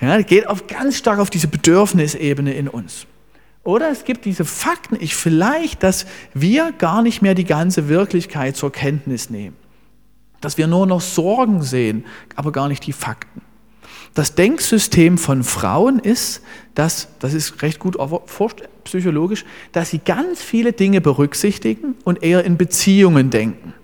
[0.00, 3.08] Ja, geht auf, ganz stark auf diese Bedürfnisebene in uns.
[3.68, 8.56] Oder es gibt diese Fakten, ich vielleicht, dass wir gar nicht mehr die ganze Wirklichkeit
[8.56, 9.56] zur Kenntnis nehmen.
[10.40, 13.42] Dass wir nur noch Sorgen sehen, aber gar nicht die Fakten.
[14.14, 16.40] Das Denksystem von Frauen ist,
[16.74, 17.98] dass, das ist recht gut
[18.84, 23.74] psychologisch, dass sie ganz viele Dinge berücksichtigen und eher in Beziehungen denken.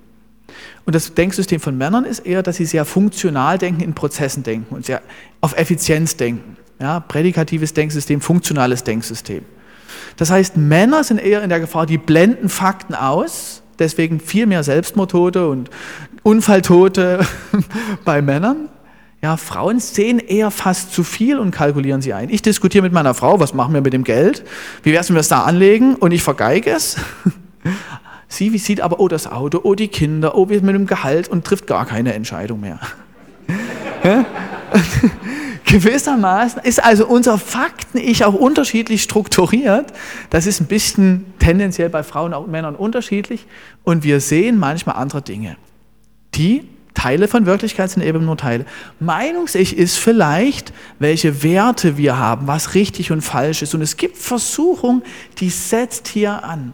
[0.87, 4.75] Und das Denksystem von Männern ist eher, dass sie sehr funktional denken, in Prozessen denken
[4.75, 5.03] und sehr
[5.43, 6.57] auf Effizienz denken.
[6.81, 9.45] Ja, prädikatives Denksystem, funktionales Denksystem.
[10.17, 14.63] Das heißt, Männer sind eher in der Gefahr, die blenden Fakten aus, deswegen viel mehr
[14.63, 15.71] Selbstmordtote und
[16.23, 17.27] Unfalltote
[18.05, 18.69] bei Männern.
[19.23, 22.29] Ja, Frauen sehen eher fast zu viel und kalkulieren sie ein.
[22.29, 24.45] Ich diskutiere mit meiner Frau, was machen wir mit dem Geld?
[24.83, 26.97] Wie wenn wir es da anlegen und ich vergeige es?
[28.29, 31.45] Sie sieht aber, oh, das Auto, oh, die Kinder, oh, wir mit dem Gehalt und
[31.45, 32.81] trifft gar keine Entscheidung mehr.
[35.75, 39.93] Gewissermaßen ist also unser Fakten-Ich auch unterschiedlich strukturiert.
[40.31, 43.45] Das ist ein bisschen tendenziell bei Frauen und Männern unterschiedlich.
[43.83, 45.57] Und wir sehen manchmal andere Dinge,
[46.37, 48.67] die Teile von Wirklichkeit sind eben nur Teile.
[49.01, 53.75] Meinungs-Ich ist vielleicht, welche Werte wir haben, was richtig und falsch ist.
[53.75, 55.03] Und es gibt Versuchung,
[55.41, 56.73] die setzt hier an.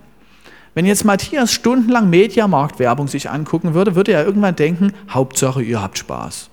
[0.75, 5.97] Wenn jetzt Matthias stundenlang Mediamarktwerbung sich angucken würde, würde er irgendwann denken, Hauptsache, ihr habt
[5.97, 6.51] Spaß.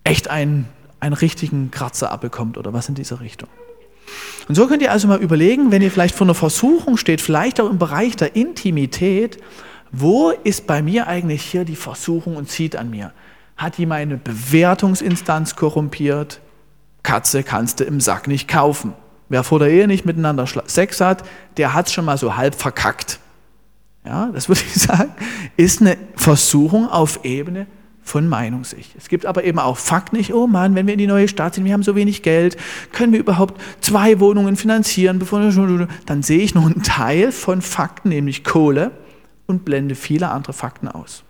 [0.04, 0.68] echt einen,
[1.00, 3.48] einen richtigen Kratzer abbekommt oder was in dieser Richtung.
[4.48, 7.60] Und so könnt ihr also mal überlegen, wenn ihr vielleicht vor einer Versuchung steht, vielleicht
[7.60, 9.38] auch im Bereich der Intimität,
[9.92, 13.12] wo ist bei mir eigentlich hier die Versuchung und zieht an mir?
[13.56, 16.40] Hat die meine Bewertungsinstanz korrumpiert?
[17.02, 18.94] Katze kannst du im Sack nicht kaufen.
[19.28, 21.24] Wer vor der Ehe nicht miteinander Sex hat,
[21.56, 23.18] der hat es schon mal so halb verkackt.
[24.04, 25.12] Ja, das würde ich sagen,
[25.56, 27.66] ist eine Versuchung auf Ebene
[28.08, 28.92] von Meinungssicht.
[28.96, 31.54] Es gibt aber eben auch Fakt nicht, oh Mann, wenn wir in die neue Stadt
[31.54, 32.56] sind, wir haben so wenig Geld,
[32.92, 35.40] können wir überhaupt zwei Wohnungen finanzieren, bevor
[36.06, 38.90] dann sehe ich noch einen Teil von Fakten, nämlich Kohle,
[39.46, 41.24] und blende viele andere Fakten aus.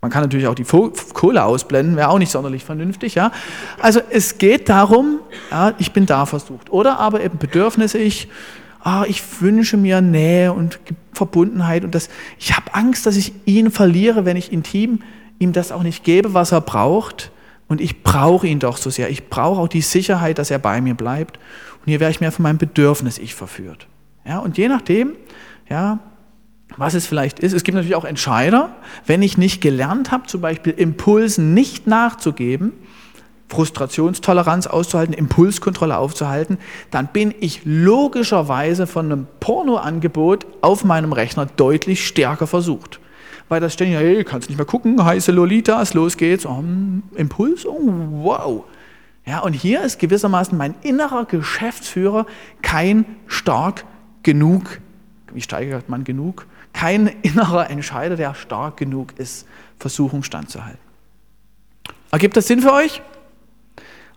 [0.00, 3.14] Man kann natürlich auch die Kohle ausblenden, wäre auch nicht sonderlich vernünftig.
[3.14, 3.32] Ja?
[3.80, 6.70] Also es geht darum, ja, ich bin da versucht.
[6.70, 8.28] Oder aber eben Bedürfnisse, ich,
[8.80, 10.78] ah, ich wünsche mir Nähe und
[11.12, 15.00] Verbundenheit und das, ich habe Angst, dass ich ihn verliere, wenn ich intim
[15.38, 17.30] ihm das auch nicht gebe, was er braucht.
[17.68, 19.10] Und ich brauche ihn doch so sehr.
[19.10, 21.38] Ich brauche auch die Sicherheit, dass er bei mir bleibt.
[21.80, 23.86] Und hier wäre ich mehr von meinem Bedürfnis ich verführt.
[24.26, 25.14] Ja, und je nachdem,
[25.68, 25.98] ja,
[26.76, 30.40] was es vielleicht ist, es gibt natürlich auch Entscheider, wenn ich nicht gelernt habe, zum
[30.40, 32.72] Beispiel Impulsen nicht nachzugeben,
[33.48, 36.58] Frustrationstoleranz auszuhalten, Impulskontrolle aufzuhalten,
[36.90, 43.00] dann bin ich logischerweise von einem Pornoangebot auf meinem Rechner deutlich stärker versucht
[43.48, 46.62] weil das ständig, hey, kannst nicht mehr gucken, heiße Lolitas, los geht's, oh,
[47.14, 48.64] Impuls, oh, wow.
[49.24, 52.26] Ja, und hier ist gewissermaßen mein innerer Geschäftsführer
[52.62, 53.84] kein stark
[54.22, 54.80] genug,
[55.32, 59.46] wie steigert man genug, kein innerer Entscheider, der stark genug ist,
[59.78, 60.80] Versuchung standzuhalten.
[62.10, 63.02] Ergibt das Sinn für euch?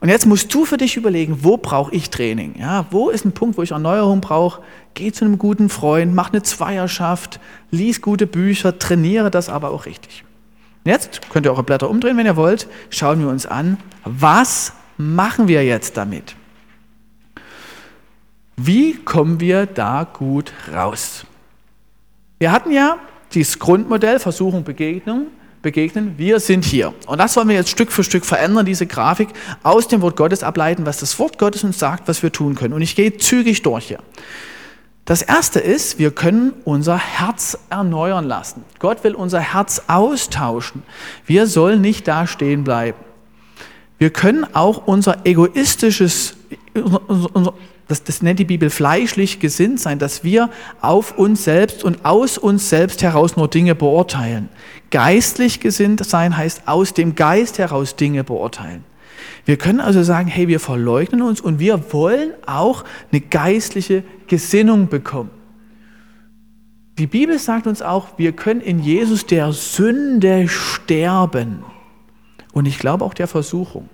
[0.02, 2.56] Und jetzt musst du für dich überlegen, wo brauche ich Training?
[2.60, 4.64] Ja, wo ist ein Punkt, wo ich Erneuerung brauche?
[4.96, 9.86] Geh zu einem guten Freund, mach eine Zweierschaft, lies gute Bücher, trainiere das aber auch
[9.86, 10.24] richtig.
[10.84, 12.68] Jetzt könnt ihr eure Blätter umdrehen, wenn ihr wollt.
[12.90, 16.36] Schauen wir uns an, was machen wir jetzt damit?
[18.58, 21.28] Wie kommen wir da gut raus?
[22.40, 22.98] Wir hatten ja
[23.36, 25.28] dieses Grundmodell Versuchung, Begegnung
[25.62, 26.16] begegnen.
[26.18, 26.94] Wir sind hier.
[27.08, 29.30] Und das wollen wir jetzt Stück für Stück verändern, diese Grafik,
[29.64, 32.74] aus dem Wort Gottes ableiten, was das Wort Gottes uns sagt, was wir tun können.
[32.74, 34.00] Und ich gehe zügig durch hier.
[35.06, 38.64] Das erste ist, wir können unser Herz erneuern lassen.
[38.80, 40.84] Gott will unser Herz austauschen.
[41.26, 42.98] Wir sollen nicht da stehen bleiben.
[43.98, 46.36] Wir können auch unser egoistisches,
[46.74, 47.54] unser,
[47.92, 50.50] das, das nennt die Bibel fleischlich gesinnt sein, dass wir
[50.80, 54.50] auf uns selbst und aus uns selbst heraus nur Dinge beurteilen.
[54.90, 58.86] Geistlich gesinnt sein heißt aus dem Geist heraus Dinge beurteilen.
[59.46, 64.88] Wir können also sagen, hey, wir verleugnen uns und wir wollen auch eine geistliche Gesinnung
[64.88, 65.32] bekommen.
[66.98, 71.64] Die Bibel sagt uns auch, wir können in Jesus der Sünde sterben.
[72.54, 73.90] Und ich glaube auch der Versuchung.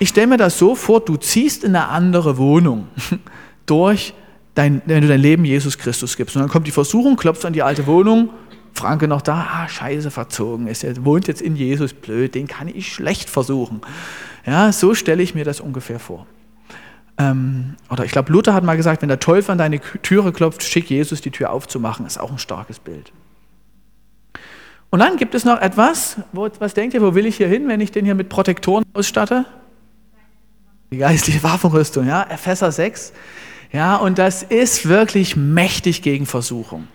[0.00, 2.88] Ich stelle mir das so vor, du ziehst in eine andere Wohnung
[3.66, 4.14] durch,
[4.54, 6.34] dein, wenn du dein Leben Jesus Christus gibst.
[6.36, 8.30] Und dann kommt die Versuchung, klopft an die alte Wohnung,
[8.72, 10.84] Franke noch da, ah, scheiße, verzogen ist.
[10.84, 13.82] Er wohnt jetzt in Jesus, blöd, den kann ich schlecht versuchen.
[14.46, 16.26] Ja, so stelle ich mir das ungefähr vor.
[17.18, 20.62] Ähm, oder ich glaube, Luther hat mal gesagt, wenn der Teufel an deine Türe klopft,
[20.62, 22.06] schick Jesus die Tür aufzumachen.
[22.06, 23.12] Ist auch ein starkes Bild.
[24.88, 27.68] Und dann gibt es noch etwas, wo, was denkt ihr, wo will ich hier hin,
[27.68, 29.44] wenn ich den hier mit Protektoren ausstatte?
[30.90, 33.12] Die geistliche Waffenrüstung, ja, Epheser 6.
[33.72, 36.88] Ja, und das ist wirklich mächtig gegen Versuchung.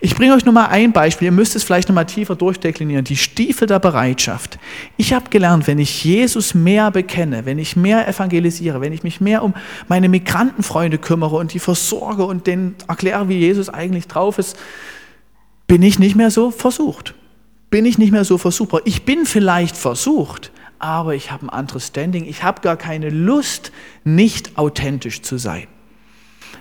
[0.00, 3.04] Ich bringe euch nur mal ein Beispiel, ihr müsst es vielleicht noch mal tiefer durchdeklinieren,
[3.04, 4.58] die Stiefel der Bereitschaft.
[4.96, 9.20] Ich habe gelernt, wenn ich Jesus mehr bekenne, wenn ich mehr evangelisiere, wenn ich mich
[9.20, 9.54] mehr um
[9.88, 14.56] meine Migrantenfreunde kümmere und die versorge und denen erkläre, wie Jesus eigentlich drauf ist,
[15.66, 17.14] bin ich nicht mehr so versucht.
[17.70, 18.82] Bin ich nicht mehr so versuchbar.
[18.84, 22.24] Ich bin vielleicht versucht, aber ich habe ein anderes Standing.
[22.24, 23.72] Ich habe gar keine Lust,
[24.04, 25.66] nicht authentisch zu sein.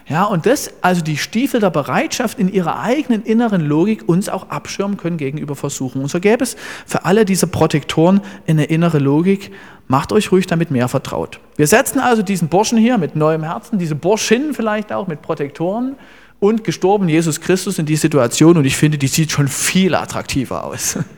[0.09, 4.49] Ja, und das, also die Stiefel der Bereitschaft in ihrer eigenen inneren Logik uns auch
[4.49, 6.01] abschirmen können gegenüber Versuchen.
[6.01, 9.51] Und so gäbe es für alle diese Protektoren eine innere Logik.
[9.87, 11.39] Macht euch ruhig damit mehr vertraut.
[11.57, 15.95] Wir setzen also diesen Burschen hier mit neuem Herzen, diese Burschin vielleicht auch mit Protektoren
[16.39, 20.63] und gestorben Jesus Christus in die Situation und ich finde, die sieht schon viel attraktiver
[20.63, 20.99] aus.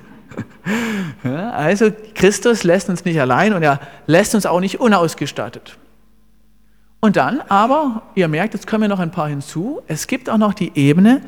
[1.23, 5.77] Also Christus lässt uns nicht allein und er lässt uns auch nicht unausgestattet.
[7.01, 10.37] Und dann aber, ihr merkt, jetzt kommen wir noch ein paar hinzu, es gibt auch
[10.37, 11.21] noch die Ebene,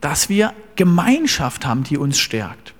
[0.00, 2.74] dass wir Gemeinschaft haben, die uns stärkt.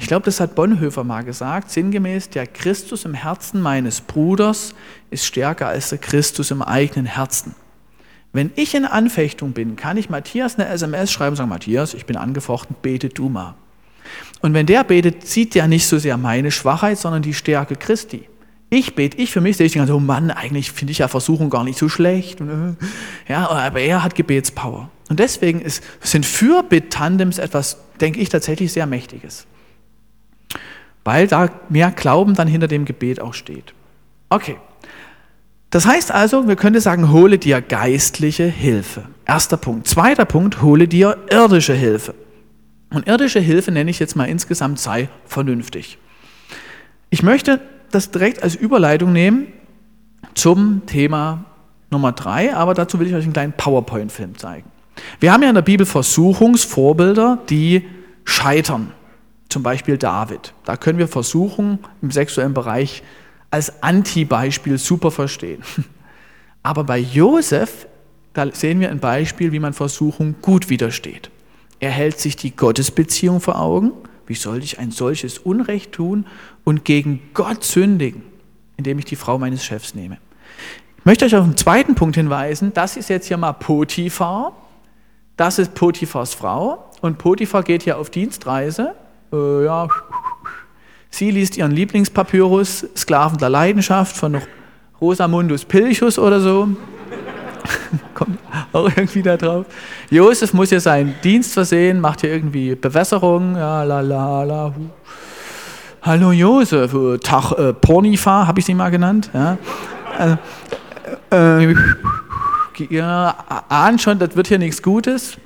[0.00, 4.74] Ich glaube, das hat Bonhoeffer mal gesagt, sinngemäß, der Christus im Herzen meines Bruders
[5.10, 7.54] ist stärker als der Christus im eigenen Herzen.
[8.32, 12.06] Wenn ich in Anfechtung bin, kann ich Matthias eine SMS schreiben und sagen, Matthias, ich
[12.06, 13.54] bin angefochten, bete du mal.
[14.40, 18.28] Und wenn der betet, sieht der nicht so sehr meine Schwachheit, sondern die Stärke Christi.
[18.70, 21.08] Ich bete, ich für mich sehe ich die ganze oh Mann, eigentlich finde ich ja
[21.08, 22.38] Versuchung gar nicht so schlecht.
[23.26, 24.90] Ja, aber er hat Gebetspower.
[25.08, 29.46] Und deswegen ist, sind Fürbitt-Tandems etwas, denke ich, tatsächlich sehr Mächtiges.
[31.02, 33.72] Weil da mehr Glauben dann hinter dem Gebet auch steht.
[34.28, 34.58] Okay.
[35.70, 39.04] Das heißt also, wir könnten sagen, hole dir geistliche Hilfe.
[39.24, 39.88] Erster Punkt.
[39.88, 42.14] Zweiter Punkt, hole dir irdische Hilfe.
[42.90, 45.98] Und irdische Hilfe nenne ich jetzt mal insgesamt, sei vernünftig.
[47.10, 49.48] Ich möchte das direkt als Überleitung nehmen
[50.34, 51.44] zum Thema
[51.90, 54.70] Nummer drei, aber dazu will ich euch einen kleinen PowerPoint-Film zeigen.
[55.20, 57.86] Wir haben ja in der Bibel Versuchungsvorbilder, die
[58.24, 58.92] scheitern.
[59.48, 60.52] Zum Beispiel David.
[60.64, 63.02] Da können wir Versuchung im sexuellen Bereich
[63.50, 65.62] als Anti-Beispiel super verstehen.
[66.62, 67.86] Aber bei Josef,
[68.34, 71.30] da sehen wir ein Beispiel, wie man Versuchung gut widersteht.
[71.80, 73.92] Er hält sich die Gottesbeziehung vor Augen
[74.28, 76.26] wie sollte ich ein solches Unrecht tun
[76.62, 78.22] und gegen Gott sündigen,
[78.76, 80.18] indem ich die Frau meines Chefs nehme?
[80.98, 82.72] Ich möchte euch auf einen zweiten Punkt hinweisen.
[82.74, 84.52] Das ist jetzt hier mal Potiphar.
[85.38, 86.90] Das ist Potiphars Frau.
[87.00, 88.94] Und Potiphar geht hier auf Dienstreise.
[89.32, 89.88] Äh, ja.
[91.08, 94.42] Sie liest ihren Lieblingspapyrus, Sklaven der Leidenschaft von
[95.00, 96.68] Rosamundus Pilchus oder so.
[98.14, 98.38] Kommt
[98.72, 99.66] auch irgendwie da drauf.
[100.10, 103.56] Josef muss ja seinen Dienst versehen, macht hier irgendwie Bewässerung.
[103.56, 104.74] Ja, la, la, la.
[106.02, 109.30] Hallo Josef, äh, Tag äh, Pornifa, habe ich sie mal genannt.
[109.34, 109.58] Ja.
[111.30, 111.74] Äh, äh,
[112.90, 113.34] ja,
[113.68, 115.36] ahnt schon, das wird hier nichts Gutes.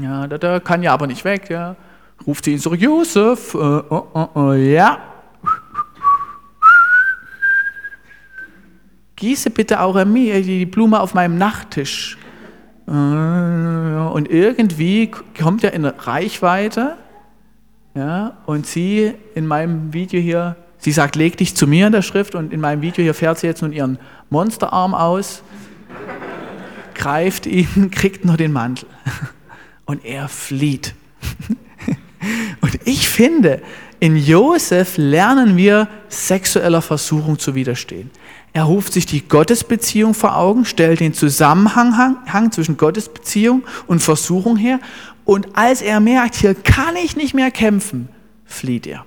[0.00, 1.48] Ja, da, da kann ja aber nicht weg.
[1.50, 1.76] Ja.
[2.26, 4.98] Ruft sie ihn zurück, Josef, äh, oh, oh, oh, ja,
[9.22, 12.18] gieße bitte auch die Blume auf meinem Nachttisch.
[12.88, 16.96] Äh, und irgendwie kommt er in Reichweite.
[17.94, 22.02] Ja, und sie in meinem Video hier, sie sagt, leg dich zu mir in der
[22.02, 25.44] Schrift und in meinem Video hier fährt sie jetzt nun ihren Monsterarm aus,
[26.96, 28.88] greift ihn, kriegt noch den Mantel
[29.86, 30.94] und er flieht.
[32.60, 33.60] Und ich finde,
[33.98, 38.12] in Josef lernen wir sexueller Versuchung zu widerstehen.
[38.52, 44.78] Er ruft sich die Gottesbeziehung vor Augen, stellt den Zusammenhang zwischen Gottesbeziehung und Versuchung her.
[45.24, 48.08] Und als er merkt, hier kann ich nicht mehr kämpfen,
[48.44, 49.06] flieht er.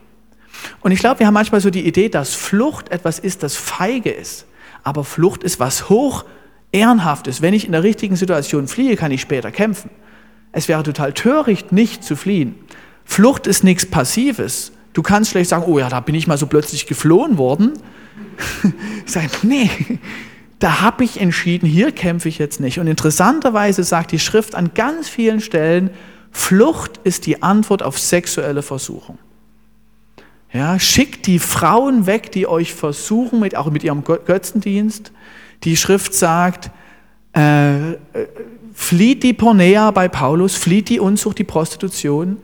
[0.81, 4.09] Und ich glaube, wir haben manchmal so die Idee, dass Flucht etwas ist, das feige
[4.09, 4.45] ist.
[4.83, 6.25] Aber Flucht ist was hoch
[6.71, 7.41] ehrenhaftes.
[7.41, 9.91] Wenn ich in der richtigen Situation fliehe, kann ich später kämpfen.
[10.51, 12.55] Es wäre total töricht, nicht zu fliehen.
[13.03, 14.71] Flucht ist nichts Passives.
[14.93, 17.73] Du kannst schlecht sagen, oh ja, da bin ich mal so plötzlich geflohen worden.
[19.05, 19.69] Ich sage, nee,
[20.59, 22.79] da habe ich entschieden, hier kämpfe ich jetzt nicht.
[22.79, 25.91] Und interessanterweise sagt die Schrift an ganz vielen Stellen,
[26.31, 29.17] Flucht ist die Antwort auf sexuelle Versuchung.
[30.51, 35.11] Ja, schickt die Frauen weg, die euch versuchen, mit, auch mit ihrem Götzendienst.
[35.63, 36.71] Die Schrift sagt,
[37.35, 37.97] äh, äh
[38.73, 42.37] flieht die Pornea bei Paulus, flieht die Unzucht, die Prostitution.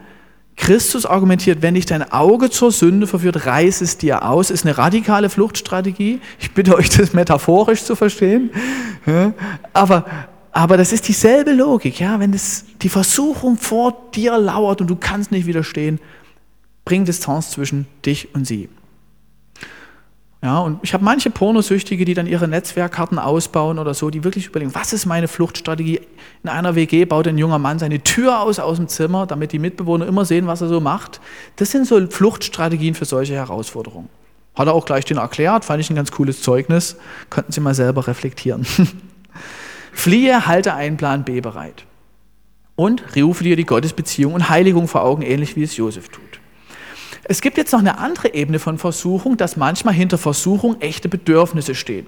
[0.62, 4.52] Christus argumentiert, wenn dich dein Auge zur Sünde verführt, reiß es dir aus.
[4.52, 6.22] Ist eine radikale Fluchtstrategie.
[6.40, 8.52] Ich bitte euch, das metaphorisch zu verstehen.
[9.74, 10.06] Aber,
[10.52, 12.00] aber das ist dieselbe Logik.
[12.00, 12.20] Ja?
[12.20, 16.00] Wenn das, die Versuchung vor dir lauert und du kannst nicht widerstehen,
[16.86, 18.70] bring Distanz zwischen dich und sie.
[20.44, 24.48] Ja, und ich habe manche Pornosüchtige, die dann ihre Netzwerkkarten ausbauen oder so, die wirklich
[24.48, 26.02] überlegen, was ist meine Fluchtstrategie?
[26.44, 29.60] In einer WG baut ein junger Mann seine Tür aus aus dem Zimmer, damit die
[29.60, 31.22] Mitbewohner immer sehen, was er so macht.
[31.58, 34.10] Das sind so Fluchtstrategien für solche Herausforderungen.
[34.56, 36.98] Hat er auch gleich den erklärt, fand ich ein ganz cooles Zeugnis.
[37.30, 38.66] Könnten Sie mal selber reflektieren.
[39.94, 41.86] Fliehe, halte einen Plan B bereit.
[42.76, 46.41] und rufe dir die Gottesbeziehung und Heiligung vor Augen, ähnlich wie es Josef tut.
[47.24, 51.76] Es gibt jetzt noch eine andere Ebene von Versuchung, dass manchmal hinter Versuchung echte Bedürfnisse
[51.76, 52.08] stehen.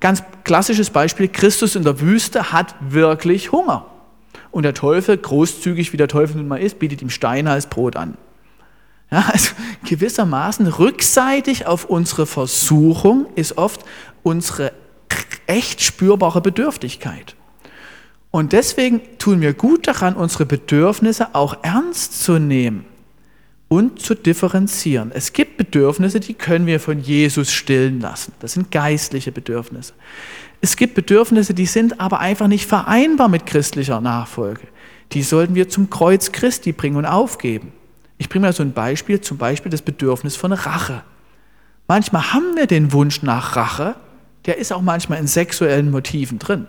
[0.00, 3.86] Ganz klassisches Beispiel, Christus in der Wüste hat wirklich Hunger.
[4.50, 7.96] Und der Teufel, großzügig wie der Teufel nun mal ist, bietet ihm Steine als Brot
[7.96, 8.16] an.
[9.10, 9.52] Ja, also
[9.84, 13.84] gewissermaßen rückseitig auf unsere Versuchung ist oft
[14.22, 14.72] unsere
[15.46, 17.34] echt spürbare Bedürftigkeit.
[18.30, 22.84] Und deswegen tun wir gut daran, unsere Bedürfnisse auch ernst zu nehmen
[23.68, 25.12] und zu differenzieren.
[25.12, 28.32] Es gibt Bedürfnisse, die können wir von Jesus stillen lassen.
[28.40, 29.92] Das sind geistliche Bedürfnisse.
[30.60, 34.62] Es gibt Bedürfnisse, die sind aber einfach nicht vereinbar mit christlicher Nachfolge.
[35.12, 37.72] Die sollten wir zum Kreuz Christi bringen und aufgeben.
[38.16, 41.02] Ich bringe mal so ein Beispiel, zum Beispiel das Bedürfnis von Rache.
[41.86, 43.94] Manchmal haben wir den Wunsch nach Rache,
[44.46, 46.66] der ist auch manchmal in sexuellen Motiven drin.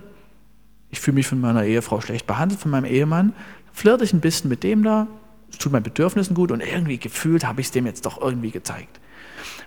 [0.92, 3.34] Ich fühle mich von meiner Ehefrau schlecht behandelt, von meinem Ehemann,
[3.74, 5.08] flirte ich ein bisschen mit dem da,
[5.52, 8.52] es tut meinen Bedürfnissen gut und irgendwie gefühlt habe ich es dem jetzt doch irgendwie
[8.52, 9.00] gezeigt.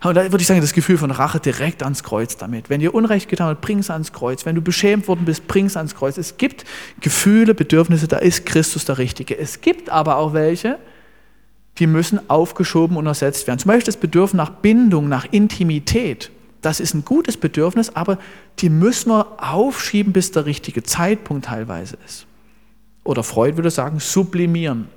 [0.04, 2.70] Und da würde ich sagen, das Gefühl von Rache direkt ans Kreuz damit.
[2.70, 4.44] Wenn dir Unrecht getan wird, bring es ans Kreuz.
[4.44, 6.18] Wenn du beschämt worden bist, bring es ans Kreuz.
[6.18, 6.64] Es gibt
[7.00, 9.38] Gefühle, Bedürfnisse, da ist Christus der Richtige.
[9.38, 10.78] Es gibt aber auch welche,
[11.78, 13.60] die müssen aufgeschoben und ersetzt werden.
[13.60, 16.30] Zum Beispiel das Bedürfnis nach Bindung, nach Intimität.
[16.62, 18.18] Das ist ein gutes Bedürfnis, aber
[18.58, 22.26] die müssen wir aufschieben, bis der richtige Zeitpunkt teilweise ist.
[23.04, 24.88] Oder Freud würde sagen, sublimieren.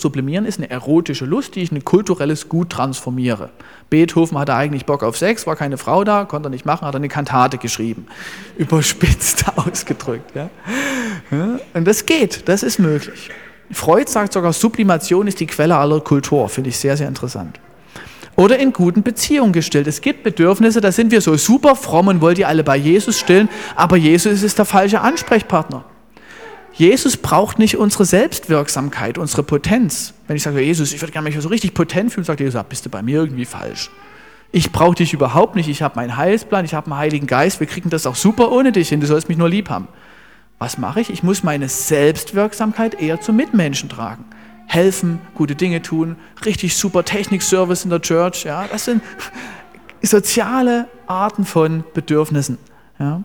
[0.00, 3.50] Sublimieren ist eine erotische Lust, die ich in ein kulturelles Gut transformiere.
[3.90, 6.96] Beethoven hatte eigentlich Bock auf Sex, war keine Frau da, konnte er nicht machen, hat
[6.96, 8.06] eine Kantate geschrieben.
[8.56, 10.32] Überspitzt ausgedrückt.
[10.34, 10.48] Ja.
[11.74, 13.30] Und das geht, das ist möglich.
[13.70, 16.48] Freud sagt sogar, Sublimation ist die Quelle aller Kultur.
[16.48, 17.60] Finde ich sehr, sehr interessant.
[18.36, 19.86] Oder in guten Beziehungen gestillt.
[19.86, 23.18] Es gibt Bedürfnisse, da sind wir so super fromm und wollen die alle bei Jesus
[23.18, 25.84] stillen, aber Jesus ist der falsche Ansprechpartner.
[26.72, 30.14] Jesus braucht nicht unsere Selbstwirksamkeit, unsere Potenz.
[30.26, 32.86] Wenn ich sage, Jesus, ich würde gerne mich so richtig potent fühlen, sagt Jesus, bist
[32.86, 33.90] du bei mir irgendwie falsch.
[34.52, 37.66] Ich brauche dich überhaupt nicht, ich habe meinen Heilsplan, ich habe einen Heiligen Geist, wir
[37.66, 39.88] kriegen das auch super ohne dich hin, du sollst mich nur lieb haben.
[40.58, 41.10] Was mache ich?
[41.10, 44.24] Ich muss meine Selbstwirksamkeit eher zum Mitmenschen tragen.
[44.66, 48.44] Helfen, gute Dinge tun, richtig super Technikservice in der Church.
[48.44, 49.02] Ja, das sind
[50.02, 52.58] soziale Arten von Bedürfnissen.
[52.98, 53.22] Ja.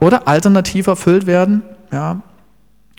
[0.00, 1.62] Oder alternativ erfüllt werden,
[1.92, 2.20] ja,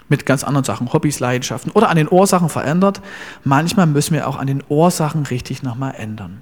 [0.10, 3.02] mit ganz anderen Sachen, Hobbys, Leidenschaften oder an den Ursachen verändert.
[3.44, 6.42] Manchmal müssen wir auch an den Ursachen richtig nochmal ändern.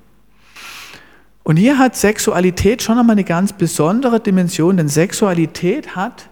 [1.43, 6.28] Und hier hat Sexualität schon nochmal eine ganz besondere Dimension, denn Sexualität hat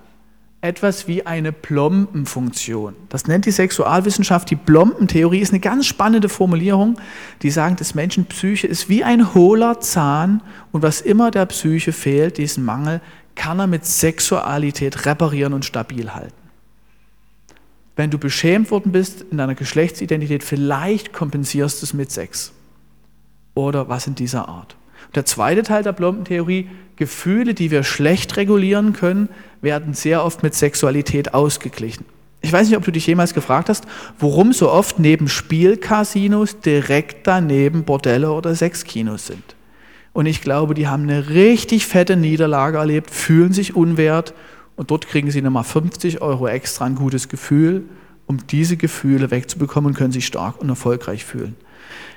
[0.63, 2.95] etwas wie eine Plombenfunktion.
[3.09, 6.97] Das nennt die Sexualwissenschaft die Plombentheorie, ist eine ganz spannende Formulierung,
[7.41, 12.37] die sagen, das Menschenpsyche ist wie ein hohler Zahn und was immer der Psyche fehlt,
[12.37, 13.01] diesen Mangel,
[13.35, 16.42] kann er mit Sexualität reparieren und stabil halten.
[17.95, 22.51] Wenn du beschämt worden bist in deiner Geschlechtsidentität, vielleicht kompensierst du es mit Sex
[23.53, 24.75] oder was in dieser Art.
[25.15, 29.29] Der zweite Teil der Plombentheorie, Gefühle, die wir schlecht regulieren können,
[29.61, 32.05] werden sehr oft mit Sexualität ausgeglichen.
[32.41, 33.85] Ich weiß nicht, ob du dich jemals gefragt hast,
[34.19, 39.55] warum so oft neben Spielcasinos direkt daneben Bordelle oder Sexkinos sind.
[40.11, 44.33] Und ich glaube, die haben eine richtig fette Niederlage erlebt, fühlen sich unwert
[44.75, 47.83] und dort kriegen sie nochmal 50 Euro extra ein gutes Gefühl,
[48.25, 51.55] um diese Gefühle wegzubekommen und können sich stark und erfolgreich fühlen.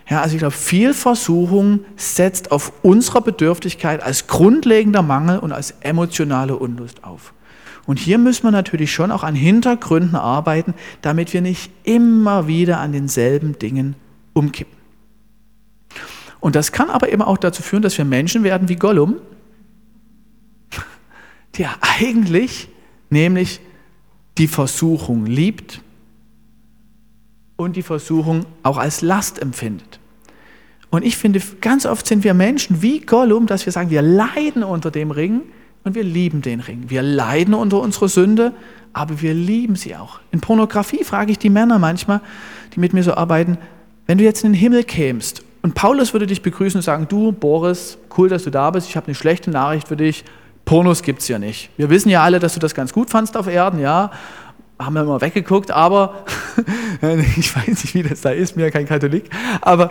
[0.09, 5.75] Ja, also ich glaube, viel Versuchung setzt auf unserer Bedürftigkeit als grundlegender Mangel und als
[5.81, 7.33] emotionale Unlust auf.
[7.87, 12.79] Und hier müssen wir natürlich schon auch an Hintergründen arbeiten, damit wir nicht immer wieder
[12.79, 13.97] an denselben Dingen
[14.33, 14.77] umkippen.
[16.41, 19.17] Und das kann aber eben auch dazu führen, dass wir Menschen werden wie Gollum,
[21.59, 22.69] der eigentlich
[23.11, 23.61] nämlich
[24.39, 25.81] die Versuchung liebt
[27.57, 29.99] und die Versuchung auch als Last empfindet.
[30.91, 34.63] Und ich finde, ganz oft sind wir Menschen wie Gollum, dass wir sagen, wir leiden
[34.63, 35.43] unter dem Ring
[35.85, 36.85] und wir lieben den Ring.
[36.89, 38.53] Wir leiden unter unserer Sünde,
[38.93, 40.21] aber wir lieben sie auch.
[40.31, 42.21] In Pornografie frage ich die Männer manchmal,
[42.75, 43.59] die mit mir so arbeiten,
[44.07, 47.33] wenn du jetzt in den Himmel kämst und Paulus würde dich begrüßen und sagen, du
[47.33, 50.25] Boris, cool, dass du da bist, ich habe eine schlechte Nachricht für dich,
[50.67, 51.71] Pornos gibt es ja nicht.
[51.77, 54.11] Wir wissen ja alle, dass du das ganz gut fandst auf Erden, ja,
[54.79, 56.25] haben wir immer weggeguckt, aber
[57.39, 59.31] ich weiß nicht, wie das da ist, mir kein Katholik,
[59.63, 59.91] aber,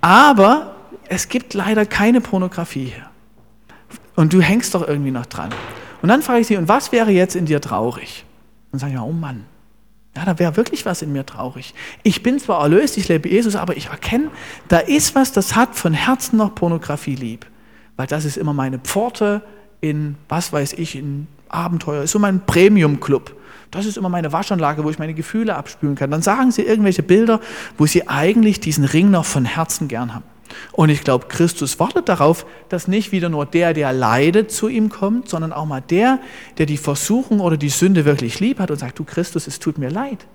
[0.00, 0.74] aber
[1.08, 3.06] es gibt leider keine Pornografie hier.
[4.16, 5.50] Und du hängst doch irgendwie noch dran.
[6.02, 8.24] Und dann frage ich sie, und was wäre jetzt in dir traurig?
[8.72, 9.44] Dann sage ich, oh Mann,
[10.16, 11.74] ja, da wäre wirklich was in mir traurig.
[12.02, 14.30] Ich bin zwar erlöst, ich lebe Jesus, aber ich erkenne,
[14.66, 17.46] da ist was, das hat von Herzen noch Pornografie lieb.
[17.96, 19.42] Weil das ist immer meine Pforte
[19.80, 23.34] in, was weiß ich, in Abenteuer, ist so mein Premium-Club
[23.70, 26.10] Das ist immer meine Waschanlage, wo ich meine Gefühle abspülen kann.
[26.10, 27.40] Dann sagen sie irgendwelche Bilder,
[27.78, 30.24] wo sie eigentlich diesen Ring noch von Herzen gern haben.
[30.72, 34.88] Und ich glaube, Christus wartet darauf, dass nicht wieder nur der, der leidet, zu ihm
[34.88, 36.20] kommt, sondern auch mal der,
[36.58, 39.78] der die Versuchung oder die Sünde wirklich lieb hat und sagt, du Christus, es tut
[39.78, 40.26] mir leid.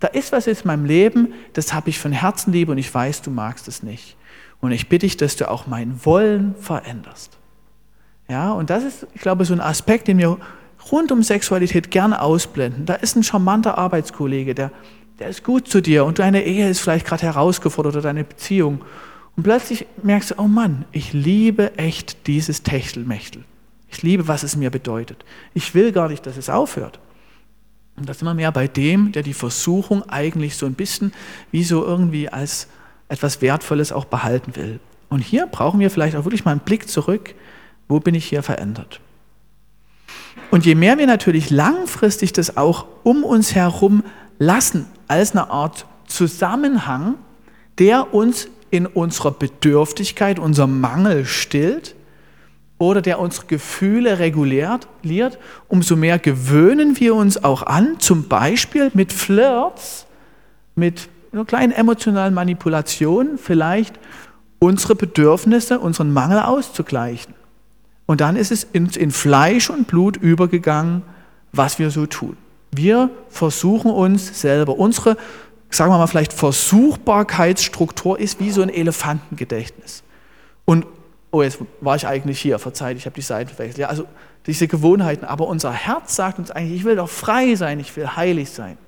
[0.00, 3.22] Da ist was in meinem Leben, das habe ich von Herzen lieb und ich weiß,
[3.22, 4.16] du magst es nicht.
[4.60, 7.38] Und ich bitte dich, dass du auch mein Wollen veränderst.
[8.28, 10.38] Ja, und das ist, ich glaube, so ein Aspekt, den wir
[10.90, 12.86] rund um Sexualität gerne ausblenden.
[12.86, 14.70] Da ist ein charmanter Arbeitskollege, der,
[15.18, 18.84] der ist gut zu dir und deine Ehe ist vielleicht gerade herausgefordert oder deine Beziehung.
[19.36, 23.44] Und plötzlich merkst du, oh Mann, ich liebe echt dieses Techtelmechtel.
[23.88, 25.24] Ich liebe, was es mir bedeutet.
[25.54, 26.98] Ich will gar nicht, dass es aufhört.
[27.96, 31.12] Und das immer mehr bei dem, der die Versuchung eigentlich so ein bisschen
[31.50, 32.68] wie so irgendwie als
[33.08, 34.80] etwas Wertvolles auch behalten will.
[35.08, 37.34] Und hier brauchen wir vielleicht auch wirklich mal einen Blick zurück,
[37.88, 39.00] wo bin ich hier verändert.
[40.50, 44.02] Und je mehr wir natürlich langfristig das auch um uns herum
[44.38, 47.14] lassen, als eine Art Zusammenhang,
[47.78, 51.94] der uns in unserer Bedürftigkeit, unser Mangel stillt
[52.78, 54.88] oder der unsere Gefühle reguliert,
[55.68, 60.06] umso mehr gewöhnen wir uns auch an, zum Beispiel mit Flirts,
[60.74, 63.98] mit einer kleinen emotionalen Manipulation vielleicht
[64.58, 67.34] unsere Bedürfnisse, unseren Mangel auszugleichen.
[68.06, 71.02] Und dann ist es in, Fleisch und Blut übergegangen,
[71.52, 72.36] was wir so tun.
[72.72, 75.16] Wir versuchen uns selber, unsere
[75.70, 80.02] sagen wir mal vielleicht Versuchbarkeitsstruktur ist wie so ein Elefantengedächtnis.
[80.64, 80.86] Und,
[81.30, 83.78] oh, jetzt war ich eigentlich hier, verzeiht, ich habe die Seite verwechselt.
[83.78, 84.06] Ja, also
[84.46, 88.08] diese Gewohnheiten, aber unser Herz sagt uns eigentlich, ich will doch frei sein, ich will
[88.08, 88.78] heilig sein.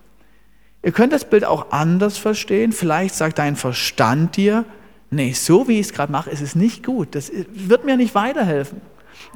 [0.83, 2.73] Ihr könnt das Bild auch anders verstehen.
[2.73, 4.65] Vielleicht sagt dein Verstand dir,
[5.11, 7.15] nee, so wie ich es gerade mache, ist es nicht gut.
[7.17, 8.81] Das wird mir nicht weiterhelfen.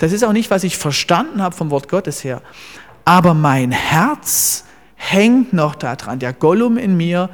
[0.03, 2.43] Das ist auch nicht, was ich verstanden habe vom Wort Gottes her.
[3.05, 4.65] Aber mein Herz
[4.97, 6.19] hängt noch daran.
[6.19, 7.31] Der Gollum in mir,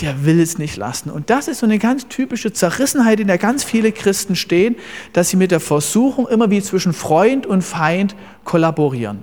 [0.00, 1.12] der will es nicht lassen.
[1.12, 4.74] Und das ist so eine ganz typische Zerrissenheit, in der ganz viele Christen stehen,
[5.12, 9.22] dass sie mit der Versuchung immer wie zwischen Freund und Feind kollaborieren.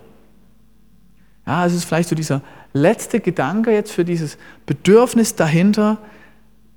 [1.45, 5.97] Ja, es ist vielleicht so dieser letzte Gedanke jetzt für dieses Bedürfnis dahinter.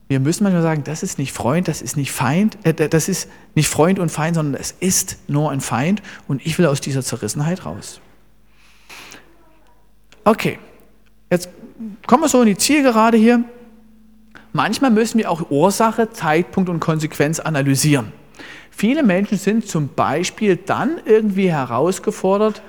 [0.09, 3.29] Wir müssen manchmal sagen, das ist nicht Freund, das ist nicht Feind, äh, das ist
[3.55, 7.03] nicht Freund und Feind, sondern es ist nur ein Feind und ich will aus dieser
[7.03, 8.01] Zerrissenheit raus.
[10.25, 10.59] Okay,
[11.31, 11.51] Jetzt
[12.07, 13.45] kommen wir so in die Zielgerade hier.
[14.53, 18.13] Manchmal müssen wir auch Ursache, Zeitpunkt und Konsequenz analysieren.
[18.71, 22.63] Viele Menschen sind zum Beispiel dann irgendwie herausgefordert,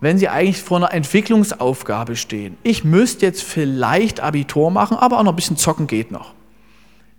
[0.00, 2.56] wenn sie eigentlich vor einer Entwicklungsaufgabe stehen.
[2.62, 6.32] Ich müsste jetzt vielleicht Abitur machen, aber auch noch ein bisschen zocken geht noch.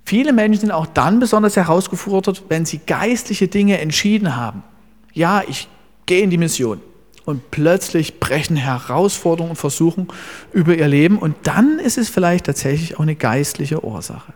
[0.09, 4.63] Viele Menschen sind auch dann besonders herausgefordert, wenn sie geistliche Dinge entschieden haben.
[5.13, 5.67] Ja, ich
[6.07, 6.81] gehe in die Mission
[7.25, 10.07] und plötzlich brechen Herausforderungen und Versuchen
[10.51, 14.33] über ihr Leben und dann ist es vielleicht tatsächlich auch eine geistliche Ursache.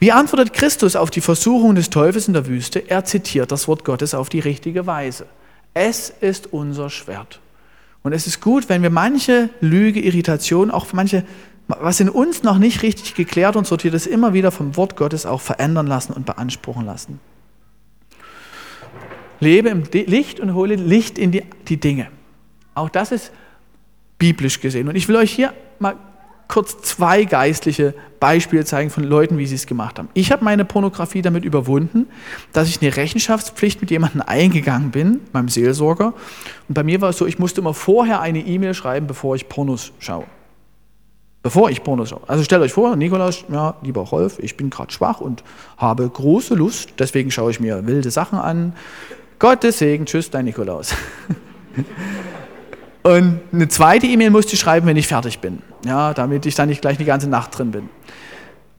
[0.00, 2.90] Wie antwortet Christus auf die Versuchung des Teufels in der Wüste?
[2.90, 5.24] Er zitiert das Wort Gottes auf die richtige Weise.
[5.72, 7.40] Es ist unser Schwert.
[8.02, 11.24] Und es ist gut, wenn wir manche Lüge, Irritation, auch manche,
[11.68, 15.26] was in uns noch nicht richtig geklärt und sortiert ist, immer wieder vom Wort Gottes
[15.26, 17.20] auch verändern lassen und beanspruchen lassen.
[19.40, 22.08] Lebe im Licht und hole Licht in die, die Dinge.
[22.74, 23.32] Auch das ist
[24.18, 24.88] biblisch gesehen.
[24.88, 25.96] Und ich will euch hier mal
[26.48, 30.08] kurz zwei geistliche Beispiele zeigen von Leuten, wie sie es gemacht haben.
[30.14, 32.06] Ich habe meine Pornografie damit überwunden,
[32.52, 36.14] dass ich eine Rechenschaftspflicht mit jemandem eingegangen bin, meinem Seelsorger.
[36.68, 39.48] Und bei mir war es so, ich musste immer vorher eine E-Mail schreiben, bevor ich
[39.48, 40.24] Pornos schaue.
[41.46, 42.22] Bevor ich Pornos schaue.
[42.26, 45.44] Also stellt euch vor, Nikolaus, ja, lieber Rolf, ich bin gerade schwach und
[45.76, 48.72] habe große Lust, deswegen schaue ich mir wilde Sachen an,
[49.38, 50.92] Gottes Segen, tschüss, dein Nikolaus.
[53.04, 56.68] Und eine zweite E-Mail musste ich schreiben, wenn ich fertig bin, ja, damit ich dann
[56.68, 57.90] nicht gleich die ganze Nacht drin bin.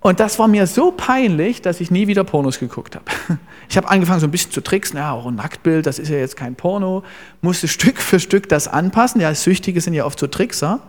[0.02, 3.06] Und das war mir so peinlich, dass ich nie wieder Pornos geguckt habe.
[3.70, 6.18] Ich habe angefangen, so ein bisschen zu tricksen, ja, auch ein Nacktbild, das ist ja
[6.18, 7.04] jetzt kein Porno,
[7.42, 9.20] musste Stück für Stück das anpassen.
[9.20, 10.80] Ja, Süchtige sind ja oft so Trickser.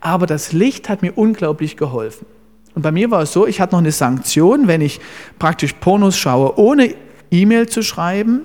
[0.00, 2.26] Aber das Licht hat mir unglaublich geholfen.
[2.74, 5.00] Und bei mir war es so, ich hatte noch eine Sanktion, wenn ich
[5.38, 6.94] praktisch Pornos schaue, ohne
[7.30, 8.42] E-Mail zu schreiben,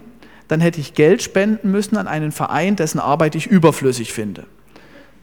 [0.47, 4.45] dann hätte ich Geld spenden müssen an einen Verein, dessen Arbeit ich überflüssig finde.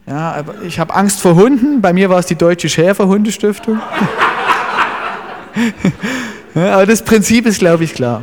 [0.06, 1.80] Ja, aber ich habe Angst vor Hunden.
[1.80, 3.80] Bei mir war es die Deutsche Schäferhundestiftung.
[6.54, 8.22] aber das Prinzip ist, glaube ich, klar.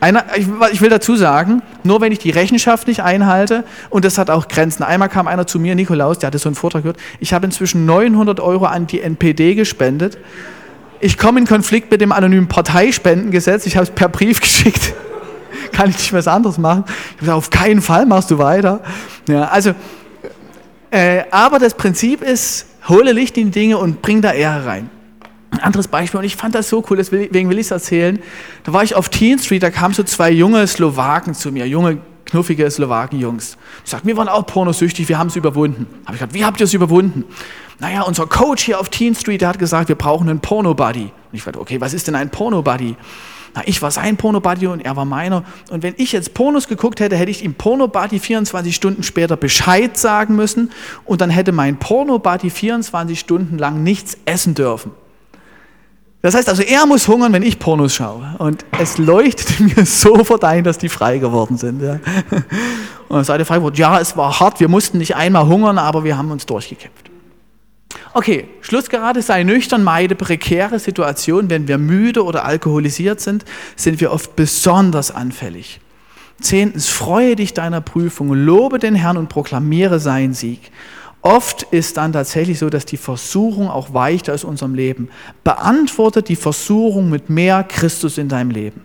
[0.00, 4.18] Einer, ich, ich, will dazu sagen, nur wenn ich die Rechenschaft nicht einhalte, und das
[4.18, 4.82] hat auch Grenzen.
[4.82, 7.86] Einmal kam einer zu mir, Nikolaus, der hatte so einen Vortrag gehört, ich habe inzwischen
[7.86, 10.18] 900 Euro an die NPD gespendet.
[11.00, 14.94] Ich komme in Konflikt mit dem anonymen Parteispendengesetz, ich habe es per Brief geschickt
[15.72, 16.84] kann ich nicht was anderes machen?
[16.86, 18.80] Ich habe gesagt, auf keinen Fall machst du weiter.
[19.28, 19.74] Ja, also
[20.90, 24.90] Äh, aber das Prinzip ist, hole Licht in die Dinge und bring da Ehre rein.
[25.50, 28.20] Ein anderes Beispiel, und ich fand das so cool, deswegen will ich es erzählen.
[28.62, 31.98] Da war ich auf Teen Street, da kamen so zwei junge Slowaken zu mir, junge,
[32.24, 33.56] knuffige Slowaken-Jungs.
[33.84, 35.86] Die sagten, wir waren auch pornosüchtig, wir haben es überwunden.
[36.04, 37.24] Habe ich gesagt, wie habt ihr es überwunden?
[37.80, 41.04] Naja, unser Coach hier auf Teen Street, der hat gesagt, wir brauchen einen Porno-Buddy.
[41.04, 42.96] Und ich fragte, okay, was ist denn ein Porno-Buddy?
[43.54, 45.44] Na, ich war sein Pornobuddy und er war meiner.
[45.70, 49.96] Und wenn ich jetzt Pornos geguckt hätte, hätte ich ihm Pornobuddy 24 Stunden später Bescheid
[49.96, 50.70] sagen müssen
[51.04, 54.92] und dann hätte mein Pornobuddy 24 Stunden lang nichts essen dürfen.
[56.22, 58.34] Das heißt also, er muss hungern, wenn ich Pornos schaue.
[58.38, 61.82] Und es leuchtete mir sofort ein, dass die frei geworden sind.
[61.82, 61.98] Ja.
[63.08, 66.16] Und dann sagte Freiburg, ja, es war hart, wir mussten nicht einmal hungern, aber wir
[66.18, 67.10] haben uns durchgekämpft.
[68.12, 71.48] Okay, Schlussgerade, sei nüchtern, meide prekäre Situationen.
[71.48, 73.44] Wenn wir müde oder alkoholisiert sind,
[73.76, 75.80] sind wir oft besonders anfällig.
[76.40, 80.70] Zehntens, freue dich deiner Prüfung, lobe den Herrn und proklamiere seinen Sieg.
[81.22, 85.10] Oft ist dann tatsächlich so, dass die Versuchung auch weicht aus unserem Leben.
[85.44, 88.82] Beantworte die Versuchung mit mehr Christus in deinem Leben.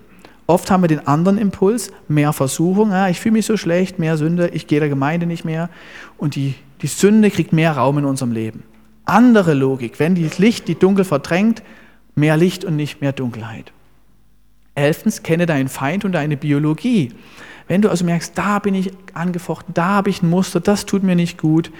[0.47, 4.17] Oft haben wir den anderen Impuls, mehr Versuchung, ja, ich fühle mich so schlecht, mehr
[4.17, 5.69] Sünde, ich gehe der Gemeinde nicht mehr.
[6.17, 8.63] Und die, die Sünde kriegt mehr Raum in unserem Leben
[9.05, 9.99] andere Logik.
[9.99, 11.63] Wenn das Licht die Dunkel verdrängt,
[12.15, 13.71] mehr Licht und nicht mehr Dunkelheit.
[14.73, 17.13] Elftens, kenne deinen Feind und deine Biologie.
[17.67, 21.03] Wenn du also merkst, da bin ich angefochten, da habe ich ein Muster, das tut
[21.03, 21.71] mir nicht gut,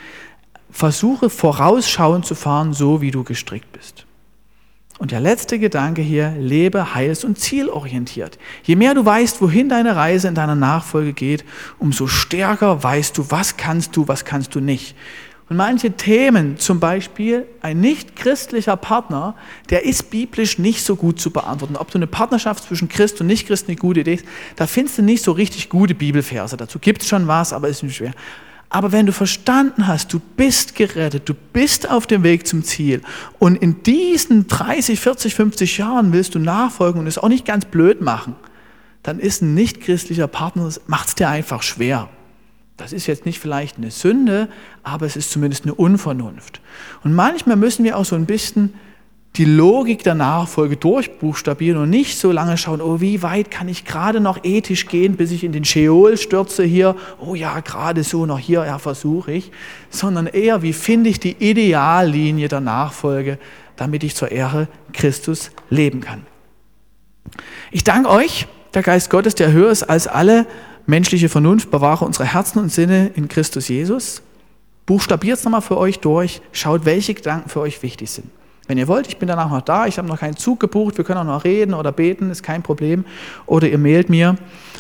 [0.75, 4.05] versuche vorausschauend zu fahren, so wie du gestrickt bist.
[4.99, 8.37] Und der letzte Gedanke hier, lebe heils- und zielorientiert.
[8.63, 11.45] Je mehr du weißt, wohin deine Reise in deiner Nachfolge geht,
[11.79, 14.95] umso stärker weißt du, was kannst du, was kannst du nicht.
[15.47, 19.35] Und manche Themen, zum Beispiel ein nicht christlicher Partner,
[19.69, 21.77] der ist biblisch nicht so gut zu beantworten.
[21.77, 24.25] Ob du eine Partnerschaft zwischen Christ und Nicht-Christ eine gute Idee ist,
[24.57, 26.57] da findest du nicht so richtig gute Bibelverse.
[26.57, 28.13] Dazu gibt es schon was, aber ist nicht schwer.
[28.69, 33.01] Aber wenn du verstanden hast, du bist gerettet, du bist auf dem Weg zum Ziel
[33.39, 37.65] und in diesen 30, 40, 50 Jahren willst du nachfolgen und es auch nicht ganz
[37.65, 38.35] blöd machen,
[39.03, 42.09] dann ist ein nicht-christlicher Partner, macht es dir einfach schwer.
[42.77, 44.49] Das ist jetzt nicht vielleicht eine Sünde,
[44.83, 46.59] aber es ist zumindest eine Unvernunft.
[47.03, 48.73] Und manchmal müssen wir auch so ein bisschen
[49.37, 53.83] die Logik der Nachfolge durchbuchstabieren und nicht so lange schauen, oh, wie weit kann ich
[53.83, 58.25] gerade noch ethisch gehen, bis ich in den Scheol stürze hier, oh ja, gerade so
[58.25, 59.51] noch hier, ja, versuche ich,
[59.89, 63.37] sondern eher, wie finde ich die Ideallinie der Nachfolge,
[63.75, 66.25] damit ich zur Ehre Christus leben kann.
[67.71, 70.45] Ich danke euch, der Geist Gottes, der höher ist als alle
[70.85, 74.21] menschliche Vernunft, bewahre unsere Herzen und Sinne in Christus Jesus.
[74.85, 78.29] Buchstabiert es nochmal für euch durch, schaut, welche Gedanken für euch wichtig sind.
[78.67, 81.05] Wenn ihr wollt, ich bin danach noch da, ich habe noch keinen Zug gebucht, wir
[81.05, 83.05] können auch noch reden oder beten, ist kein Problem.
[83.45, 84.35] Oder ihr mailt mir.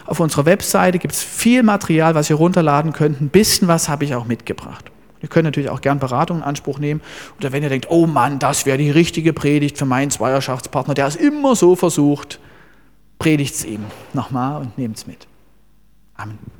[0.05, 3.21] Auf unserer Webseite gibt es viel Material, was ihr runterladen könnt.
[3.21, 4.91] Ein bisschen was habe ich auch mitgebracht.
[5.21, 7.01] Ihr könnt natürlich auch gern Beratung in Anspruch nehmen.
[7.39, 11.07] Oder wenn ihr denkt, oh Mann, das wäre die richtige Predigt für meinen Zweierschaftspartner, der
[11.07, 12.39] es immer so versucht,
[13.17, 15.27] predigt es ihm nochmal und nehmt es mit.
[16.15, 16.54] Amen.